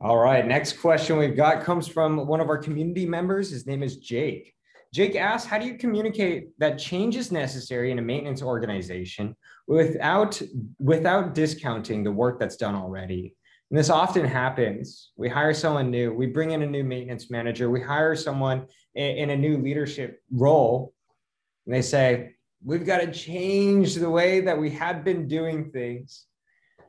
all 0.00 0.18
right. 0.18 0.46
Next 0.46 0.74
question 0.80 1.16
we've 1.16 1.36
got 1.36 1.62
comes 1.62 1.88
from 1.88 2.26
one 2.26 2.40
of 2.40 2.48
our 2.48 2.58
community 2.58 3.06
members. 3.06 3.50
His 3.50 3.66
name 3.66 3.82
is 3.82 3.96
Jake. 3.96 4.53
Jake 4.94 5.16
asks, 5.16 5.48
how 5.50 5.58
do 5.58 5.66
you 5.66 5.76
communicate 5.76 6.56
that 6.60 6.78
change 6.78 7.16
is 7.16 7.32
necessary 7.32 7.90
in 7.90 7.98
a 7.98 8.02
maintenance 8.02 8.42
organization 8.42 9.34
without, 9.66 10.40
without 10.78 11.34
discounting 11.34 12.04
the 12.04 12.12
work 12.12 12.38
that's 12.38 12.54
done 12.54 12.76
already? 12.76 13.34
And 13.70 13.78
this 13.78 13.90
often 13.90 14.24
happens. 14.24 15.10
We 15.16 15.28
hire 15.28 15.52
someone 15.52 15.90
new, 15.90 16.14
we 16.14 16.26
bring 16.26 16.52
in 16.52 16.62
a 16.62 16.66
new 16.66 16.84
maintenance 16.84 17.28
manager, 17.28 17.70
we 17.70 17.80
hire 17.80 18.14
someone 18.14 18.66
in, 18.94 19.16
in 19.16 19.30
a 19.30 19.36
new 19.36 19.58
leadership 19.58 20.22
role, 20.30 20.94
and 21.66 21.74
they 21.74 21.82
say, 21.82 22.36
we've 22.64 22.86
got 22.86 23.00
to 23.00 23.10
change 23.10 23.96
the 23.96 24.08
way 24.08 24.42
that 24.42 24.56
we 24.56 24.70
had 24.70 25.02
been 25.02 25.26
doing 25.26 25.72
things 25.72 26.26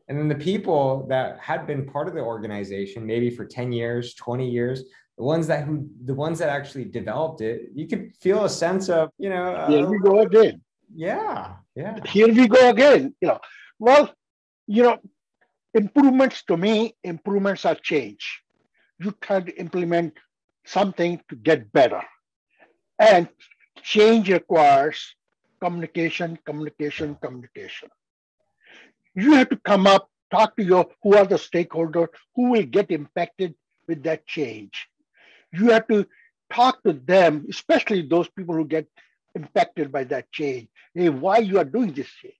and 0.07 0.17
then 0.17 0.27
the 0.27 0.35
people 0.35 1.07
that 1.09 1.39
had 1.39 1.65
been 1.65 1.85
part 1.85 2.07
of 2.07 2.13
the 2.13 2.19
organization, 2.19 3.05
maybe 3.05 3.31
for 3.31 3.45
10 3.45 3.71
years, 3.71 4.13
20 4.13 4.47
years, 4.47 4.83
the 5.17 5.23
ones 5.23 5.47
that 5.47 5.65
who 5.65 5.87
the 6.03 6.13
ones 6.13 6.39
that 6.39 6.49
actually 6.49 6.85
developed 6.85 7.41
it, 7.41 7.69
you 7.73 7.87
could 7.87 8.13
feel 8.21 8.45
a 8.45 8.49
sense 8.49 8.89
of, 8.89 9.09
you 9.17 9.29
know, 9.29 9.55
uh, 9.55 9.69
here 9.69 9.87
we 9.87 9.99
go 9.99 10.19
again. 10.19 10.61
Yeah, 10.93 11.53
yeah. 11.75 11.99
Here 12.05 12.27
we 12.27 12.47
go 12.47 12.69
again. 12.69 13.15
You 13.21 13.27
know, 13.29 13.39
well, 13.79 14.13
you 14.67 14.83
know, 14.83 14.97
improvements 15.73 16.43
to 16.43 16.57
me, 16.57 16.95
improvements 17.03 17.65
are 17.65 17.75
change. 17.75 18.41
You 18.99 19.13
try 19.21 19.41
to 19.41 19.55
implement 19.59 20.13
something 20.65 21.21
to 21.29 21.35
get 21.35 21.71
better. 21.71 22.01
And 22.99 23.27
change 23.81 24.29
requires 24.29 25.15
communication, 25.59 26.39
communication, 26.45 27.17
communication 27.21 27.89
you 29.15 29.33
have 29.33 29.49
to 29.49 29.57
come 29.57 29.87
up, 29.87 30.09
talk 30.29 30.55
to 30.57 30.63
your 30.63 30.85
who 31.01 31.15
are 31.15 31.25
the 31.25 31.35
stakeholders, 31.35 32.09
who 32.35 32.51
will 32.51 32.65
get 32.65 32.91
impacted 32.91 33.55
with 33.87 34.03
that 34.03 34.27
change. 34.27 34.87
You 35.55 35.71
have 35.71 35.87
to 35.87 36.05
talk 36.51 36.83
to 36.83 36.93
them, 36.93 37.45
especially 37.49 38.01
those 38.03 38.29
people 38.29 38.55
who 38.55 38.65
get 38.65 38.87
impacted 39.35 39.91
by 39.91 40.03
that 40.05 40.31
change. 40.31 40.67
Hey, 40.93 41.09
why 41.09 41.39
you 41.39 41.57
are 41.59 41.65
doing 41.65 41.93
this 41.93 42.09
change? 42.21 42.35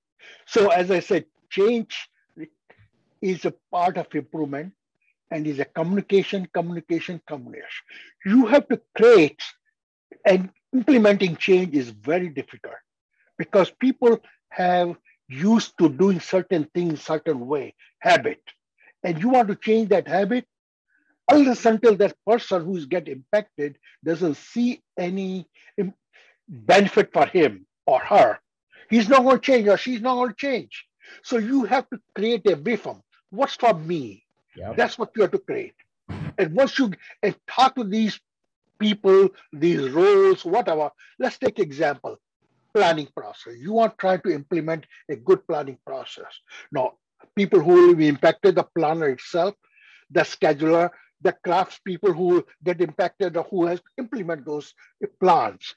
So 0.46 0.70
as 0.70 0.92
I 0.92 1.00
said, 1.00 1.26
change 1.50 2.10
is 3.22 3.46
a 3.46 3.54
part 3.72 3.98
of 3.98 4.14
improvement 4.14 4.74
and 5.32 5.48
is 5.48 5.60
a 5.60 5.66
communication, 5.66 6.48
communication, 6.54 7.22
communication. 7.28 7.84
You 8.26 8.46
have 8.48 8.68
to 8.70 8.82
create 8.96 9.42
and 10.26 10.50
implementing 10.74 11.36
change 11.36 11.76
is 11.76 11.90
very 11.90 12.30
difficult 12.30 12.76
because 13.38 13.72
people 13.72 14.20
have 14.50 14.96
used 15.28 15.78
to 15.80 15.90
doing 15.90 16.20
certain 16.20 16.70
things 16.74 17.02
certain 17.02 17.48
way, 17.48 17.74
habit, 18.00 18.42
and 19.04 19.20
you 19.22 19.30
want 19.30 19.48
to 19.48 19.56
change 19.56 19.90
that 19.90 20.08
habit, 20.08 20.46
unless 21.30 21.66
until 21.66 21.96
that 21.96 22.16
person 22.26 22.66
who's 22.66 22.86
get 22.86 23.08
impacted 23.08 23.78
doesn't 24.04 24.38
see 24.38 24.82
any 24.98 25.48
benefit 26.48 27.12
for 27.12 27.26
him 27.26 27.66
or 27.86 28.00
her, 28.00 28.40
he's 28.90 29.10
not 29.10 29.24
going 29.24 29.40
to 29.40 29.42
change 29.42 29.68
or 29.68 29.78
she's 29.78 30.02
not 30.02 30.16
going 30.16 30.30
to 30.30 30.36
change. 30.36 30.86
So 31.24 31.38
you 31.38 31.66
have 31.66 31.90
to 31.90 32.00
create 32.14 32.46
a 32.48 32.56
WIIFM. 32.56 33.02
What's 33.30 33.56
for 33.56 33.74
me? 33.74 34.24
Yep. 34.56 34.78
That's 34.78 34.98
what 34.98 35.12
you 35.16 35.24
have 35.24 35.32
to 35.32 35.40
create. 35.40 35.76
And 36.38 36.54
once 36.54 36.78
you 36.80 36.92
and 37.24 37.36
talk 37.48 37.76
to 37.76 37.84
these 37.84 38.20
people, 38.80 39.30
these 39.52 39.90
roles, 39.90 40.46
whatever, 40.46 40.92
let's 41.20 41.38
take 41.38 41.60
example 41.60 42.18
planning 42.74 43.08
process. 43.16 43.54
You 43.58 43.80
are 43.80 43.94
trying 43.98 44.22
to 44.22 44.34
implement 44.34 44.86
a 45.10 45.16
good 45.16 45.48
planning 45.48 45.78
process. 45.86 46.34
Now, 46.72 46.94
people 47.36 47.62
who 47.62 47.88
will 47.88 47.96
be 47.96 48.08
impacted, 48.08 48.56
the 48.56 48.68
planner 48.78 49.10
itself, 49.10 49.56
the 50.12 50.22
scheduler, 50.22 50.90
the 51.26 51.34
crafts 51.44 51.80
people 51.80 52.14
who 52.14 52.46
get 52.64 52.80
impacted 52.80 53.36
or 53.36 53.44
who 53.50 53.66
has 53.66 53.82
implement 53.98 54.46
those 54.46 54.74
plans. 55.20 55.76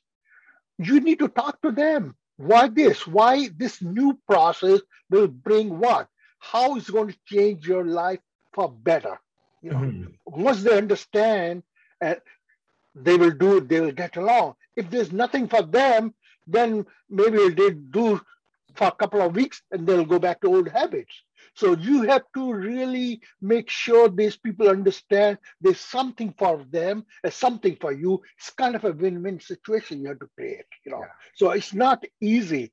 You 0.79 1.01
need 1.01 1.19
to 1.21 1.29
talk 1.29 1.61
to 1.63 1.73
them. 1.73 2.15
Why 2.37 2.69
this? 2.69 3.07
Why 3.07 3.49
this 3.57 3.81
new 3.83 4.19
process 4.29 4.81
will 5.11 5.27
bring 5.27 5.79
what? 5.79 6.07
How 6.39 6.77
is 6.77 6.91
going 6.91 7.09
to 7.09 7.19
change 7.27 7.67
your 7.67 7.85
life 7.85 8.21
for 8.53 8.71
better? 8.71 9.19
You 9.63 9.71
know, 9.71 9.79
mm-hmm. 9.79 10.43
once 10.43 10.63
they 10.63 10.77
understand, 10.77 11.63
uh, 12.05 12.17
they 12.95 13.17
will 13.17 13.33
do 13.33 13.57
it, 13.57 13.69
they 13.69 13.81
will 13.81 13.93
get 13.93 14.17
along. 14.17 14.55
If 14.77 14.91
there's 14.91 15.11
nothing 15.11 15.49
for 15.49 15.63
them, 15.63 16.15
then 16.47 16.87
maybe 17.09 17.49
they 17.49 17.71
do 17.71 18.21
for 18.79 18.87
a 18.87 18.93
couple 18.93 19.21
of 19.21 19.35
weeks 19.35 19.61
and 19.73 19.87
they'll 19.87 20.05
go 20.05 20.21
back 20.21 20.41
to 20.41 20.47
old 20.47 20.69
habits. 20.69 21.15
So 21.55 21.77
you 21.77 22.03
have 22.03 22.23
to 22.37 22.53
really 22.53 23.21
make 23.43 23.69
sure 23.69 24.09
these 24.09 24.37
people 24.37 24.69
understand 24.69 25.39
there's 25.61 25.81
something 25.81 26.33
for 26.39 26.65
them 26.71 27.05
and 27.25 27.33
something 27.33 27.77
for 27.81 27.93
you. 27.93 28.23
It's 28.39 28.51
kind 28.51 28.77
of 28.77 28.85
a 28.85 28.93
win-win 28.93 29.41
situation 29.41 30.01
you 30.01 30.09
have 30.09 30.21
to 30.21 30.31
create, 30.37 30.71
you 30.85 30.93
know. 30.93 31.01
Yeah. 31.01 31.15
So 31.35 31.51
it's 31.51 31.75
not 31.75 32.05
easy. 32.21 32.71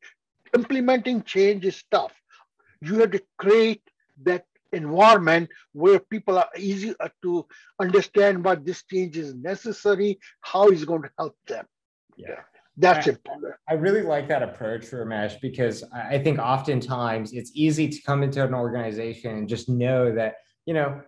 Implementing 0.54 1.24
change 1.24 1.66
is 1.66 1.84
tough. 1.90 2.14
You 2.82 3.00
have 3.00 3.12
to 3.12 3.22
create 3.38 3.82
that 4.24 4.46
environment 4.72 5.50
where 5.74 6.00
people 6.00 6.38
are 6.38 6.50
easy 6.58 6.94
uh, 7.00 7.10
to 7.24 7.48
understand 7.80 8.44
what 8.46 8.66
this 8.66 8.84
change 8.84 9.18
is 9.18 9.34
necessary, 9.34 10.20
how 10.42 10.68
it's 10.68 10.86
going 10.86 11.02
to 11.02 11.12
help 11.18 11.36
them. 11.48 11.66
Yeah. 12.16 12.42
That's 12.78 13.08
I, 13.08 13.12
important. 13.12 13.54
I 13.70 13.74
really 13.74 14.02
like 14.02 14.28
that 14.28 14.44
approach, 14.44 14.92
Ramesh, 14.92 15.40
because 15.42 15.84
I 15.94 16.20
think 16.20 16.40
oftentimes 16.40 17.34
it's 17.34 17.52
easy 17.54 17.88
to 17.88 18.02
come 18.02 18.22
into 18.24 18.44
an 18.44 18.54
organization 18.54 19.38
and 19.38 19.48
just 19.48 19.70
know 19.70 20.14
that, 20.14 20.36
you 20.66 20.74
know, 20.74 21.02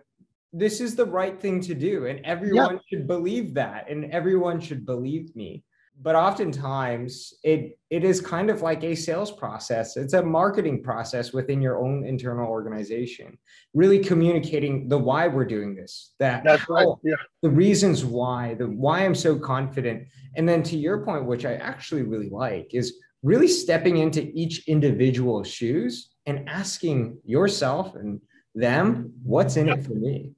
this 0.52 0.80
is 0.80 0.96
the 0.96 1.04
right 1.04 1.38
thing 1.38 1.60
to 1.62 1.74
do. 1.74 2.06
And 2.06 2.24
everyone 2.24 2.80
should 2.88 3.06
believe 3.06 3.54
that. 3.54 3.90
And 3.90 4.06
everyone 4.12 4.60
should 4.60 4.86
believe 4.86 5.34
me 5.36 5.62
but 6.02 6.14
oftentimes 6.14 7.34
it 7.42 7.78
it 7.90 8.04
is 8.04 8.20
kind 8.20 8.50
of 8.50 8.62
like 8.62 8.84
a 8.84 8.94
sales 8.94 9.30
process 9.30 9.96
it's 9.96 10.14
a 10.14 10.22
marketing 10.22 10.82
process 10.82 11.32
within 11.32 11.60
your 11.60 11.78
own 11.78 12.04
internal 12.04 12.48
organization 12.48 13.36
really 13.74 13.98
communicating 13.98 14.88
the 14.88 14.98
why 14.98 15.26
we're 15.26 15.44
doing 15.44 15.74
this 15.74 16.14
that 16.18 16.44
That's 16.44 16.68
right. 16.68 16.86
yeah. 17.02 17.16
the 17.42 17.50
reasons 17.50 18.04
why 18.04 18.54
the 18.54 18.66
why 18.66 19.04
i'm 19.04 19.14
so 19.14 19.38
confident 19.38 20.06
and 20.36 20.48
then 20.48 20.62
to 20.64 20.76
your 20.76 21.04
point 21.04 21.24
which 21.24 21.44
i 21.44 21.54
actually 21.54 22.02
really 22.02 22.28
like 22.28 22.74
is 22.74 22.94
really 23.22 23.48
stepping 23.48 23.96
into 23.98 24.30
each 24.34 24.68
individual 24.68 25.42
shoes 25.42 26.10
and 26.26 26.48
asking 26.48 27.18
yourself 27.24 27.94
and 27.96 28.20
them, 28.54 29.12
what's 29.22 29.56
in 29.56 29.68
it 29.68 29.84
for 29.84 29.94
me? 29.94 30.32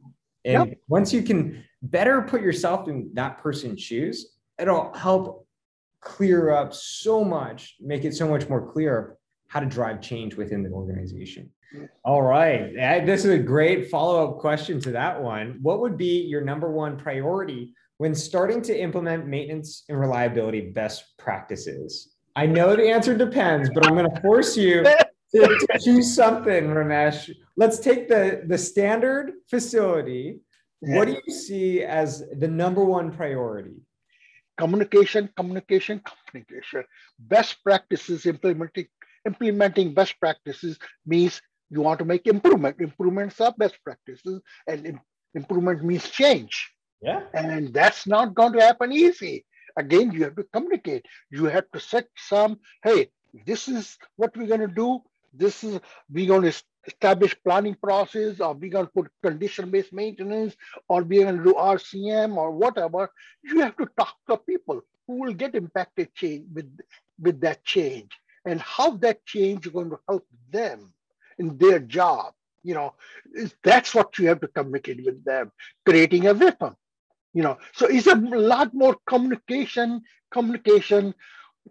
And 0.45 0.69
yep. 0.69 0.79
once 0.89 1.13
you 1.13 1.23
can 1.23 1.65
better 1.83 2.23
put 2.23 2.43
yourself 2.43 2.89
in 2.89 3.11
that 3.15 3.39
person's 3.39 3.81
shoes, 3.81 4.37
it'll 4.59 4.93
help 4.95 5.47
clear 6.01 6.51
up 6.51 6.73
so 6.75 7.25
much, 7.25 7.77
make 7.81 8.05
it 8.05 8.15
so 8.15 8.29
much 8.29 8.49
more 8.49 8.73
clear 8.73 9.17
how 9.49 9.61
to 9.61 9.67
drive 9.67 10.01
change 10.01 10.37
within 10.37 10.63
the 10.63 10.71
organization. 10.71 11.51
All 12.05 12.23
right. 12.23 12.75
This 13.07 13.25
is 13.25 13.31
a 13.31 13.39
great 13.39 13.91
follow 13.91 14.29
up 14.29 14.39
question 14.39 14.81
to 14.81 14.91
that 14.93 15.21
one. 15.21 15.59
What 15.63 15.81
would 15.81 15.97
be 15.97 16.23
your 16.23 16.41
number 16.41 16.71
one 16.71 16.97
priority 16.97 17.75
when 17.99 18.15
starting 18.15 18.63
to 18.63 18.79
implement 18.79 19.27
maintenance 19.27 19.85
and 19.89 20.01
reliability 20.01 20.71
best 20.73 21.17
practices? 21.19 22.15
I 22.35 22.47
know 22.47 22.75
the 22.75 22.89
answer 22.89 23.17
depends, 23.17 23.71
but 23.75 23.87
I'm 23.87 23.95
going 23.95 24.11
to 24.11 24.21
force 24.21 24.57
you 24.57 24.83
to, 24.83 25.67
choose 25.81 26.15
something, 26.15 26.69
Ramesh. 26.69 27.31
Let's 27.57 27.79
take 27.79 28.09
the, 28.09 28.43
the 28.47 28.59
standard 28.59 29.33
facility. 29.49 30.41
What 30.81 31.07
do 31.07 31.21
you 31.25 31.33
see 31.33 31.83
as 31.83 32.25
the 32.39 32.49
number 32.49 32.85
one 32.85 33.13
priority? 33.13 33.77
Communication, 34.61 35.31
communication, 35.37 36.03
communication. 36.29 36.85
Best 37.19 37.57
practices 37.65 38.27
implementing 38.27 38.87
implementing 39.27 39.95
best 39.95 40.19
practices 40.21 40.79
means 41.07 41.41
you 41.71 41.81
want 41.81 41.99
to 41.99 42.05
make 42.05 42.27
improvement. 42.27 42.77
Improvements 42.81 43.41
are 43.41 43.55
best 43.57 43.79
practices, 43.85 44.41
and 44.67 44.99
improvement 45.35 45.85
means 45.85 46.09
change. 46.11 46.71
Yeah. 47.01 47.23
And 47.33 47.73
that's 47.73 48.07
not 48.07 48.35
going 48.35 48.53
to 48.55 48.61
happen 48.61 48.93
easy. 48.93 49.47
Again, 49.77 50.13
you 50.13 50.25
have 50.25 50.37
to 50.37 50.45
communicate. 50.53 51.07
You 51.31 51.47
have 51.47 51.71
to 51.73 51.81
set 51.81 52.07
some, 52.17 52.59
hey, 52.83 53.09
this 53.47 53.69
is 53.69 53.97
what 54.17 54.37
we're 54.37 54.49
going 54.49 54.67
to 54.69 54.75
do. 54.75 55.01
This 55.33 55.63
is, 55.65 55.81
we're 56.11 56.27
going 56.27 56.51
to 56.51 56.63
establish 56.87 57.37
planning 57.45 57.77
process, 57.77 58.41
or 58.41 58.55
we're 58.55 58.71
going 58.71 58.87
to 58.87 58.93
put 58.93 59.11
condition-based 59.23 59.93
maintenance, 59.93 60.57
or 60.89 61.03
we're 61.03 61.25
going 61.25 61.39
to 61.39 61.45
do 61.45 61.55
RCM 61.55 62.37
or 62.37 62.51
whatever. 62.51 63.11
You 63.43 63.61
have 63.61 63.77
to 63.77 63.89
talk 63.99 64.17
to 64.29 64.37
people 64.39 64.83
who 65.07 65.21
will 65.21 65.33
get 65.35 65.55
impacted 65.55 66.15
change 66.15 66.47
with, 66.53 66.71
with 67.21 67.41
that 67.41 67.65
change 67.65 68.11
and 68.45 68.61
how 68.61 68.93
that 68.99 69.25
change 69.27 69.67
is 69.67 69.73
going 69.73 69.91
to 69.91 69.99
help 70.09 70.27
them 70.51 70.93
in 71.39 71.57
their 71.59 71.79
job. 71.79 72.33
You 72.63 72.75
know, 72.75 72.95
that's 73.63 73.95
what 73.95 74.19
you 74.19 74.29
have 74.29 74.41
to 74.41 74.49
communicate 74.49 75.05
with 75.05 75.25
them, 75.25 75.53
creating 75.87 76.27
a 76.27 76.35
weapon. 76.35 76.77
You 77.33 77.43
know, 77.43 77.59
so 77.73 77.87
it's 77.87 78.07
a 78.07 78.17
lot 78.17 78.75
more 78.75 78.97
communication. 79.07 80.03
Communication, 80.31 81.15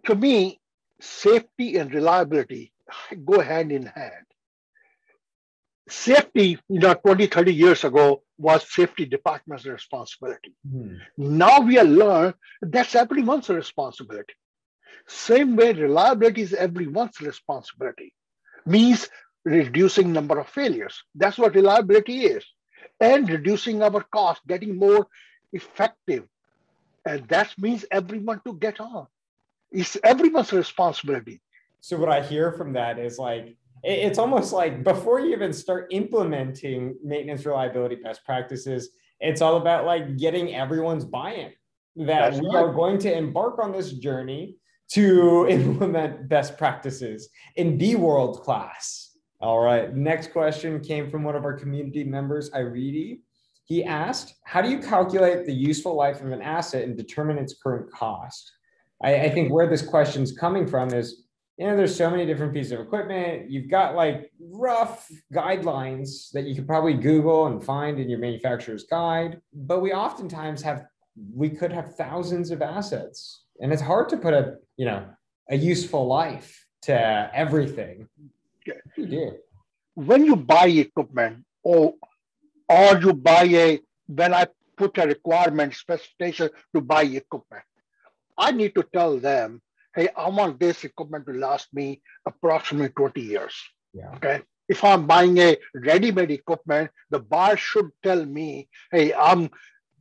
to 0.04 0.14
me, 0.14 0.60
safety 1.00 1.76
and 1.76 1.92
reliability 1.94 2.72
go 3.24 3.40
hand 3.40 3.72
in 3.72 3.86
hand. 3.86 4.26
Safety, 5.88 6.58
you 6.68 6.78
know, 6.80 6.94
20, 6.94 7.26
30 7.26 7.52
years 7.52 7.84
ago 7.84 8.22
was 8.38 8.64
safety 8.72 9.04
department's 9.04 9.66
responsibility. 9.66 10.54
Hmm. 10.70 10.94
Now 11.16 11.60
we 11.60 11.78
are 11.78 11.84
learned 11.84 12.34
that's 12.62 12.94
everyone's 12.94 13.48
responsibility. 13.48 14.34
Same 15.08 15.56
way 15.56 15.72
reliability 15.72 16.42
is 16.42 16.54
everyone's 16.54 17.20
responsibility. 17.20 18.14
Means 18.66 19.08
reducing 19.44 20.12
number 20.12 20.38
of 20.38 20.48
failures. 20.48 21.02
That's 21.14 21.38
what 21.38 21.54
reliability 21.54 22.20
is. 22.26 22.44
And 23.00 23.28
reducing 23.28 23.82
our 23.82 24.02
cost, 24.02 24.40
getting 24.46 24.78
more 24.78 25.08
effective. 25.52 26.24
And 27.04 27.26
that 27.28 27.52
means 27.58 27.84
everyone 27.90 28.40
to 28.46 28.54
get 28.54 28.78
on. 28.80 29.06
It's 29.72 29.96
everyone's 30.04 30.52
responsibility. 30.52 31.40
So 31.80 31.96
what 31.96 32.08
I 32.08 32.22
hear 32.22 32.52
from 32.52 32.72
that 32.74 32.98
is 32.98 33.18
like 33.18 33.56
it's 33.82 34.18
almost 34.18 34.52
like 34.52 34.84
before 34.84 35.20
you 35.20 35.32
even 35.32 35.52
start 35.52 35.88
implementing 35.90 36.96
maintenance 37.02 37.46
reliability 37.46 37.96
best 37.96 38.24
practices, 38.24 38.90
it's 39.20 39.40
all 39.40 39.56
about 39.56 39.86
like 39.86 40.18
getting 40.18 40.54
everyone's 40.54 41.04
buy-in 41.04 41.52
that 41.96 42.32
That's 42.32 42.40
we 42.40 42.46
right. 42.48 42.56
are 42.56 42.72
going 42.72 42.98
to 42.98 43.16
embark 43.16 43.58
on 43.58 43.72
this 43.72 43.92
journey 43.92 44.56
to 44.92 45.46
implement 45.50 46.28
best 46.28 46.58
practices 46.58 47.28
and 47.56 47.78
be 47.78 47.94
world 47.94 48.42
class. 48.42 49.16
All 49.40 49.60
right. 49.60 49.94
Next 49.94 50.32
question 50.32 50.80
came 50.80 51.10
from 51.10 51.24
one 51.24 51.34
of 51.34 51.44
our 51.44 51.54
community 51.54 52.04
members, 52.04 52.50
Iridi. 52.50 53.20
He 53.64 53.84
asked, 53.84 54.34
How 54.44 54.60
do 54.60 54.68
you 54.68 54.78
calculate 54.80 55.46
the 55.46 55.54
useful 55.54 55.94
life 55.94 56.20
of 56.20 56.30
an 56.32 56.42
asset 56.42 56.84
and 56.84 56.96
determine 56.96 57.38
its 57.38 57.54
current 57.62 57.90
cost? 57.90 58.52
I, 59.02 59.14
I 59.14 59.30
think 59.30 59.52
where 59.52 59.68
this 59.68 59.82
question 59.82 60.22
is 60.22 60.36
coming 60.36 60.66
from 60.66 60.92
is, 60.92 61.24
you 61.60 61.66
know, 61.66 61.76
there's 61.76 61.94
so 61.94 62.08
many 62.08 62.24
different 62.24 62.54
pieces 62.54 62.72
of 62.72 62.80
equipment. 62.80 63.50
You've 63.50 63.68
got 63.68 63.94
like 63.94 64.32
rough 64.40 65.06
guidelines 65.30 66.30
that 66.32 66.44
you 66.44 66.54
could 66.54 66.66
probably 66.66 66.94
Google 66.94 67.48
and 67.48 67.62
find 67.62 68.00
in 68.00 68.08
your 68.08 68.18
manufacturer's 68.18 68.84
guide, 68.84 69.42
but 69.52 69.80
we 69.80 69.92
oftentimes 69.92 70.62
have, 70.62 70.86
we 71.34 71.50
could 71.50 71.70
have 71.70 71.96
thousands 71.96 72.50
of 72.50 72.62
assets, 72.62 73.44
and 73.60 73.74
it's 73.74 73.82
hard 73.82 74.08
to 74.08 74.16
put 74.16 74.32
a, 74.32 74.56
you 74.78 74.86
know, 74.86 75.04
a 75.50 75.56
useful 75.56 76.06
life 76.06 76.64
to 76.82 77.30
everything. 77.34 78.08
When 79.92 80.24
you 80.24 80.36
buy 80.36 80.68
equipment 80.68 81.44
or 81.62 81.92
or 82.70 82.98
you 83.02 83.12
buy 83.12 83.44
a 83.44 83.80
when 84.06 84.32
I 84.32 84.46
put 84.78 84.96
a 84.96 85.06
requirement 85.06 85.74
specification 85.74 86.48
to 86.74 86.80
buy 86.80 87.02
equipment, 87.02 87.64
I 88.38 88.50
need 88.52 88.74
to 88.76 88.82
tell 88.94 89.18
them, 89.18 89.60
hey, 89.94 90.08
I 90.16 90.28
want 90.28 90.60
this 90.60 90.84
equipment 90.84 91.26
to 91.26 91.32
last 91.32 91.68
me 91.72 92.02
approximately 92.26 92.90
20 92.90 93.20
years. 93.20 93.54
Yeah. 93.92 94.10
Okay. 94.16 94.42
If 94.68 94.84
I'm 94.84 95.06
buying 95.06 95.38
a 95.38 95.56
ready-made 95.74 96.30
equipment, 96.30 96.90
the 97.10 97.18
bar 97.18 97.56
should 97.56 97.90
tell 98.02 98.24
me, 98.24 98.68
hey, 98.92 99.12
I'm 99.12 99.50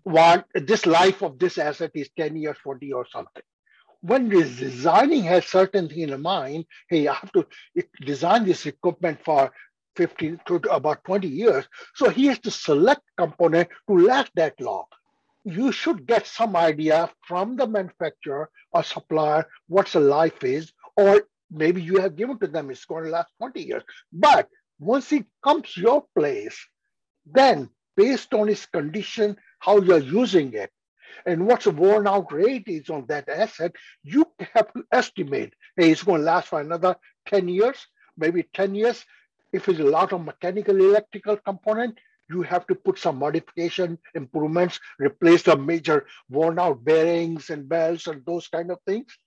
want 0.06 0.46
this 0.54 0.86
life 0.86 1.22
of 1.22 1.38
this 1.38 1.58
asset 1.58 1.92
is 1.94 2.10
10 2.18 2.36
years, 2.38 2.58
40 2.64 2.94
or 2.94 3.06
something 3.12 3.44
when 4.02 4.30
designing 4.30 5.24
has 5.24 5.46
certain 5.46 5.90
thing 5.90 6.10
in 6.10 6.22
mind, 6.22 6.66
hey, 6.90 7.08
I 7.08 7.14
have 7.14 7.32
to 7.34 7.46
design 8.02 8.46
this 8.46 8.66
equipment 8.66 9.20
for 9.24 9.52
15 9.98 10.40
to 10.48 10.56
about 10.72 11.04
20 11.04 11.28
years. 11.28 11.66
So 11.96 12.10
he 12.10 12.28
has 12.28 12.40
to 12.40 12.52
select 12.52 13.02
component 13.18 13.70
to 13.90 13.98
last 13.98 14.32
that 14.36 14.60
long. 14.62 14.86
You 15.44 15.72
should 15.72 16.06
get 16.06 16.28
some 16.28 16.56
idea 16.56 17.10
from 17.28 17.56
the 17.56 17.68
manufacturer 17.68 18.50
or 18.72 18.84
supplier 18.84 19.46
what 19.68 19.88
the 19.88 20.00
life 20.00 20.44
is, 20.44 20.72
or 20.98 21.24
maybe 21.50 21.82
you 21.82 22.00
have 22.00 22.16
given 22.16 22.38
to 22.40 22.48
them 22.48 22.70
it's 22.70 22.86
going 22.86 23.06
to 23.06 23.10
last 23.10 23.30
20 23.38 23.62
years. 23.62 23.84
But 24.12 24.48
once 24.80 25.12
it 25.12 25.26
comes 25.44 25.76
your 25.76 26.06
place, 26.16 26.58
then 27.26 27.70
based 27.96 28.34
on 28.34 28.50
its 28.50 28.66
condition, 28.66 29.38
how 29.60 29.82
you're 29.82 30.00
using 30.00 30.54
it, 30.54 30.72
and 31.26 31.46
what's 31.46 31.66
the 31.66 31.72
worn 31.72 32.08
out 32.08 32.32
rate 32.32 32.68
is 32.68 32.90
on 32.90 33.06
that 33.08 33.28
asset, 33.30 33.76
you 34.04 34.26
have 34.54 34.72
to 34.74 34.84
estimate, 34.92 35.54
hey, 35.76 35.92
it's 35.92 36.04
going 36.04 36.22
to 36.22 36.26
last 36.26 36.48
for 36.48 36.62
another 36.62 36.96
10 37.28 37.48
years, 37.48 37.88
maybe 38.18 38.44
10 38.54 38.76
years. 38.76 39.04
If 39.52 39.68
it's 39.68 39.80
a 39.80 39.84
lot 39.84 40.14
of 40.14 40.24
mechanical 40.24 40.76
electrical 40.76 41.38
component, 41.38 41.98
you 42.30 42.42
have 42.44 42.68
to 42.68 42.76
put 42.76 43.00
some 43.00 43.18
modification 43.18 43.98
improvements, 44.16 44.80
replace 45.00 45.44
the 45.44 45.58
major 45.58 46.06
worn 46.30 46.60
out 46.60 46.84
bearings 46.84 47.50
and 47.50 47.68
belts 47.68 48.08
and 48.08 48.26
those 48.26 48.48
kind 48.48 48.72
of 48.72 48.80
things. 48.86 49.18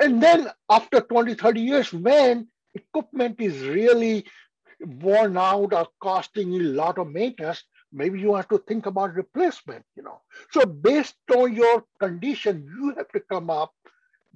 And 0.00 0.22
then 0.22 0.48
after 0.70 1.00
20, 1.00 1.34
30 1.34 1.60
years, 1.60 1.92
when 1.92 2.48
equipment 2.74 3.40
is 3.40 3.62
really 3.62 4.26
worn 4.80 5.36
out 5.36 5.72
or 5.72 5.88
costing 6.00 6.54
a 6.54 6.58
lot 6.58 6.98
of 6.98 7.08
maintenance, 7.08 7.64
maybe 7.92 8.20
you 8.20 8.34
have 8.34 8.48
to 8.48 8.58
think 8.58 8.86
about 8.86 9.14
replacement, 9.14 9.84
you 9.96 10.02
know. 10.02 10.20
So 10.50 10.66
based 10.66 11.14
on 11.34 11.54
your 11.54 11.84
condition, 11.98 12.66
you 12.68 12.94
have 12.96 13.08
to 13.08 13.20
come 13.20 13.48
up 13.48 13.72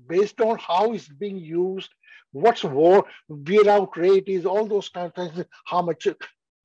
based 0.09 0.41
on 0.41 0.59
how 0.59 0.93
it's 0.93 1.09
being 1.09 1.37
used, 1.37 1.91
what's 2.33 2.65
war, 2.65 3.05
wear 3.29 3.69
out 3.69 3.97
rate 3.97 4.29
is, 4.29 4.47
all 4.47 4.67
those 4.67 4.89
kind 4.89 5.13
of 5.15 5.15
things, 5.15 5.45
how 5.67 5.83
much 5.83 6.07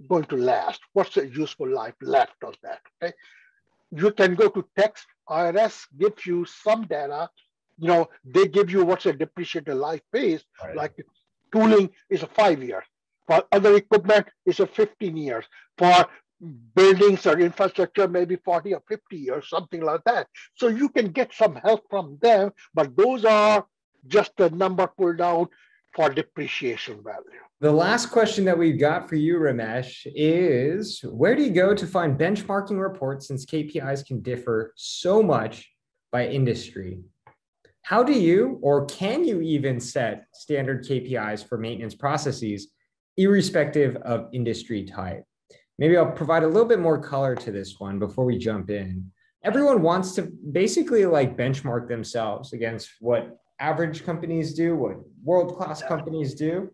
going 0.09 0.25
to 0.25 0.37
last, 0.37 0.81
what's 0.93 1.15
the 1.15 1.27
useful 1.27 1.69
life 1.69 1.95
left 2.01 2.43
of 2.43 2.55
that, 2.63 2.81
okay? 3.01 3.13
You 3.91 4.11
can 4.11 4.35
go 4.35 4.49
to 4.49 4.65
text, 4.77 5.05
IRS 5.29 5.85
gives 5.97 6.25
you 6.25 6.45
some 6.45 6.85
data, 6.85 7.29
you 7.77 7.87
know, 7.87 8.09
they 8.23 8.47
give 8.47 8.71
you 8.71 8.85
what's 8.85 9.05
a 9.05 9.13
depreciated 9.13 9.75
life 9.75 10.01
is, 10.13 10.43
right. 10.63 10.75
like 10.75 10.93
tooling 11.53 11.89
is 12.09 12.23
a 12.23 12.27
five 12.27 12.61
year. 12.63 12.83
For 13.27 13.43
other 13.51 13.75
equipment, 13.75 14.27
it's 14.45 14.59
a 14.59 14.67
15 14.67 15.17
years. 15.17 15.45
For 15.77 16.05
buildings 16.75 17.25
or 17.25 17.39
infrastructure 17.39 18.07
maybe 18.07 18.35
40 18.35 18.73
or 18.73 18.83
50 18.87 19.17
years, 19.17 19.49
something 19.49 19.81
like 19.81 20.01
that. 20.05 20.27
So 20.55 20.67
you 20.67 20.89
can 20.89 21.11
get 21.11 21.33
some 21.33 21.55
help 21.55 21.85
from 21.89 22.17
them, 22.21 22.51
but 22.73 22.95
those 22.95 23.25
are 23.25 23.65
just 24.07 24.39
a 24.39 24.49
number 24.49 24.87
pulled 24.87 25.21
out 25.21 25.49
for 25.95 26.09
depreciation 26.09 27.01
value. 27.03 27.39
The 27.61 27.71
last 27.71 28.07
question 28.07 28.45
that 28.45 28.57
we've 28.57 28.79
got 28.79 29.07
for 29.07 29.15
you, 29.15 29.37
Ramesh, 29.37 30.05
is 30.13 30.99
where 31.03 31.35
do 31.35 31.43
you 31.43 31.51
go 31.51 31.73
to 31.73 31.87
find 31.87 32.19
benchmarking 32.19 32.79
reports 32.79 33.27
since 33.27 33.45
KPIs 33.45 34.05
can 34.05 34.21
differ 34.21 34.73
so 34.75 35.23
much 35.23 35.71
by 36.11 36.27
industry? 36.27 36.99
How 37.83 38.03
do 38.03 38.13
you 38.13 38.59
or 38.61 38.85
can 38.85 39.23
you 39.23 39.41
even 39.41 39.79
set 39.79 40.25
standard 40.33 40.85
KPIs 40.85 41.47
for 41.47 41.57
maintenance 41.57 41.95
processes 41.95 42.67
irrespective 43.17 43.95
of 43.97 44.27
industry 44.33 44.83
type. 44.83 45.23
Maybe 45.77 45.97
I'll 45.97 46.11
provide 46.11 46.43
a 46.43 46.47
little 46.47 46.67
bit 46.67 46.79
more 46.79 46.99
color 46.99 47.35
to 47.35 47.51
this 47.51 47.79
one 47.79 47.99
before 47.99 48.25
we 48.25 48.37
jump 48.37 48.69
in. 48.69 49.11
Everyone 49.43 49.81
wants 49.81 50.13
to 50.13 50.23
basically 50.51 51.05
like 51.05 51.37
benchmark 51.37 51.87
themselves 51.87 52.53
against 52.53 52.89
what 52.99 53.37
average 53.59 54.03
companies 54.03 54.53
do, 54.53 54.75
what 54.75 54.97
world 55.23 55.57
class 55.57 55.81
companies 55.81 56.33
do, 56.33 56.69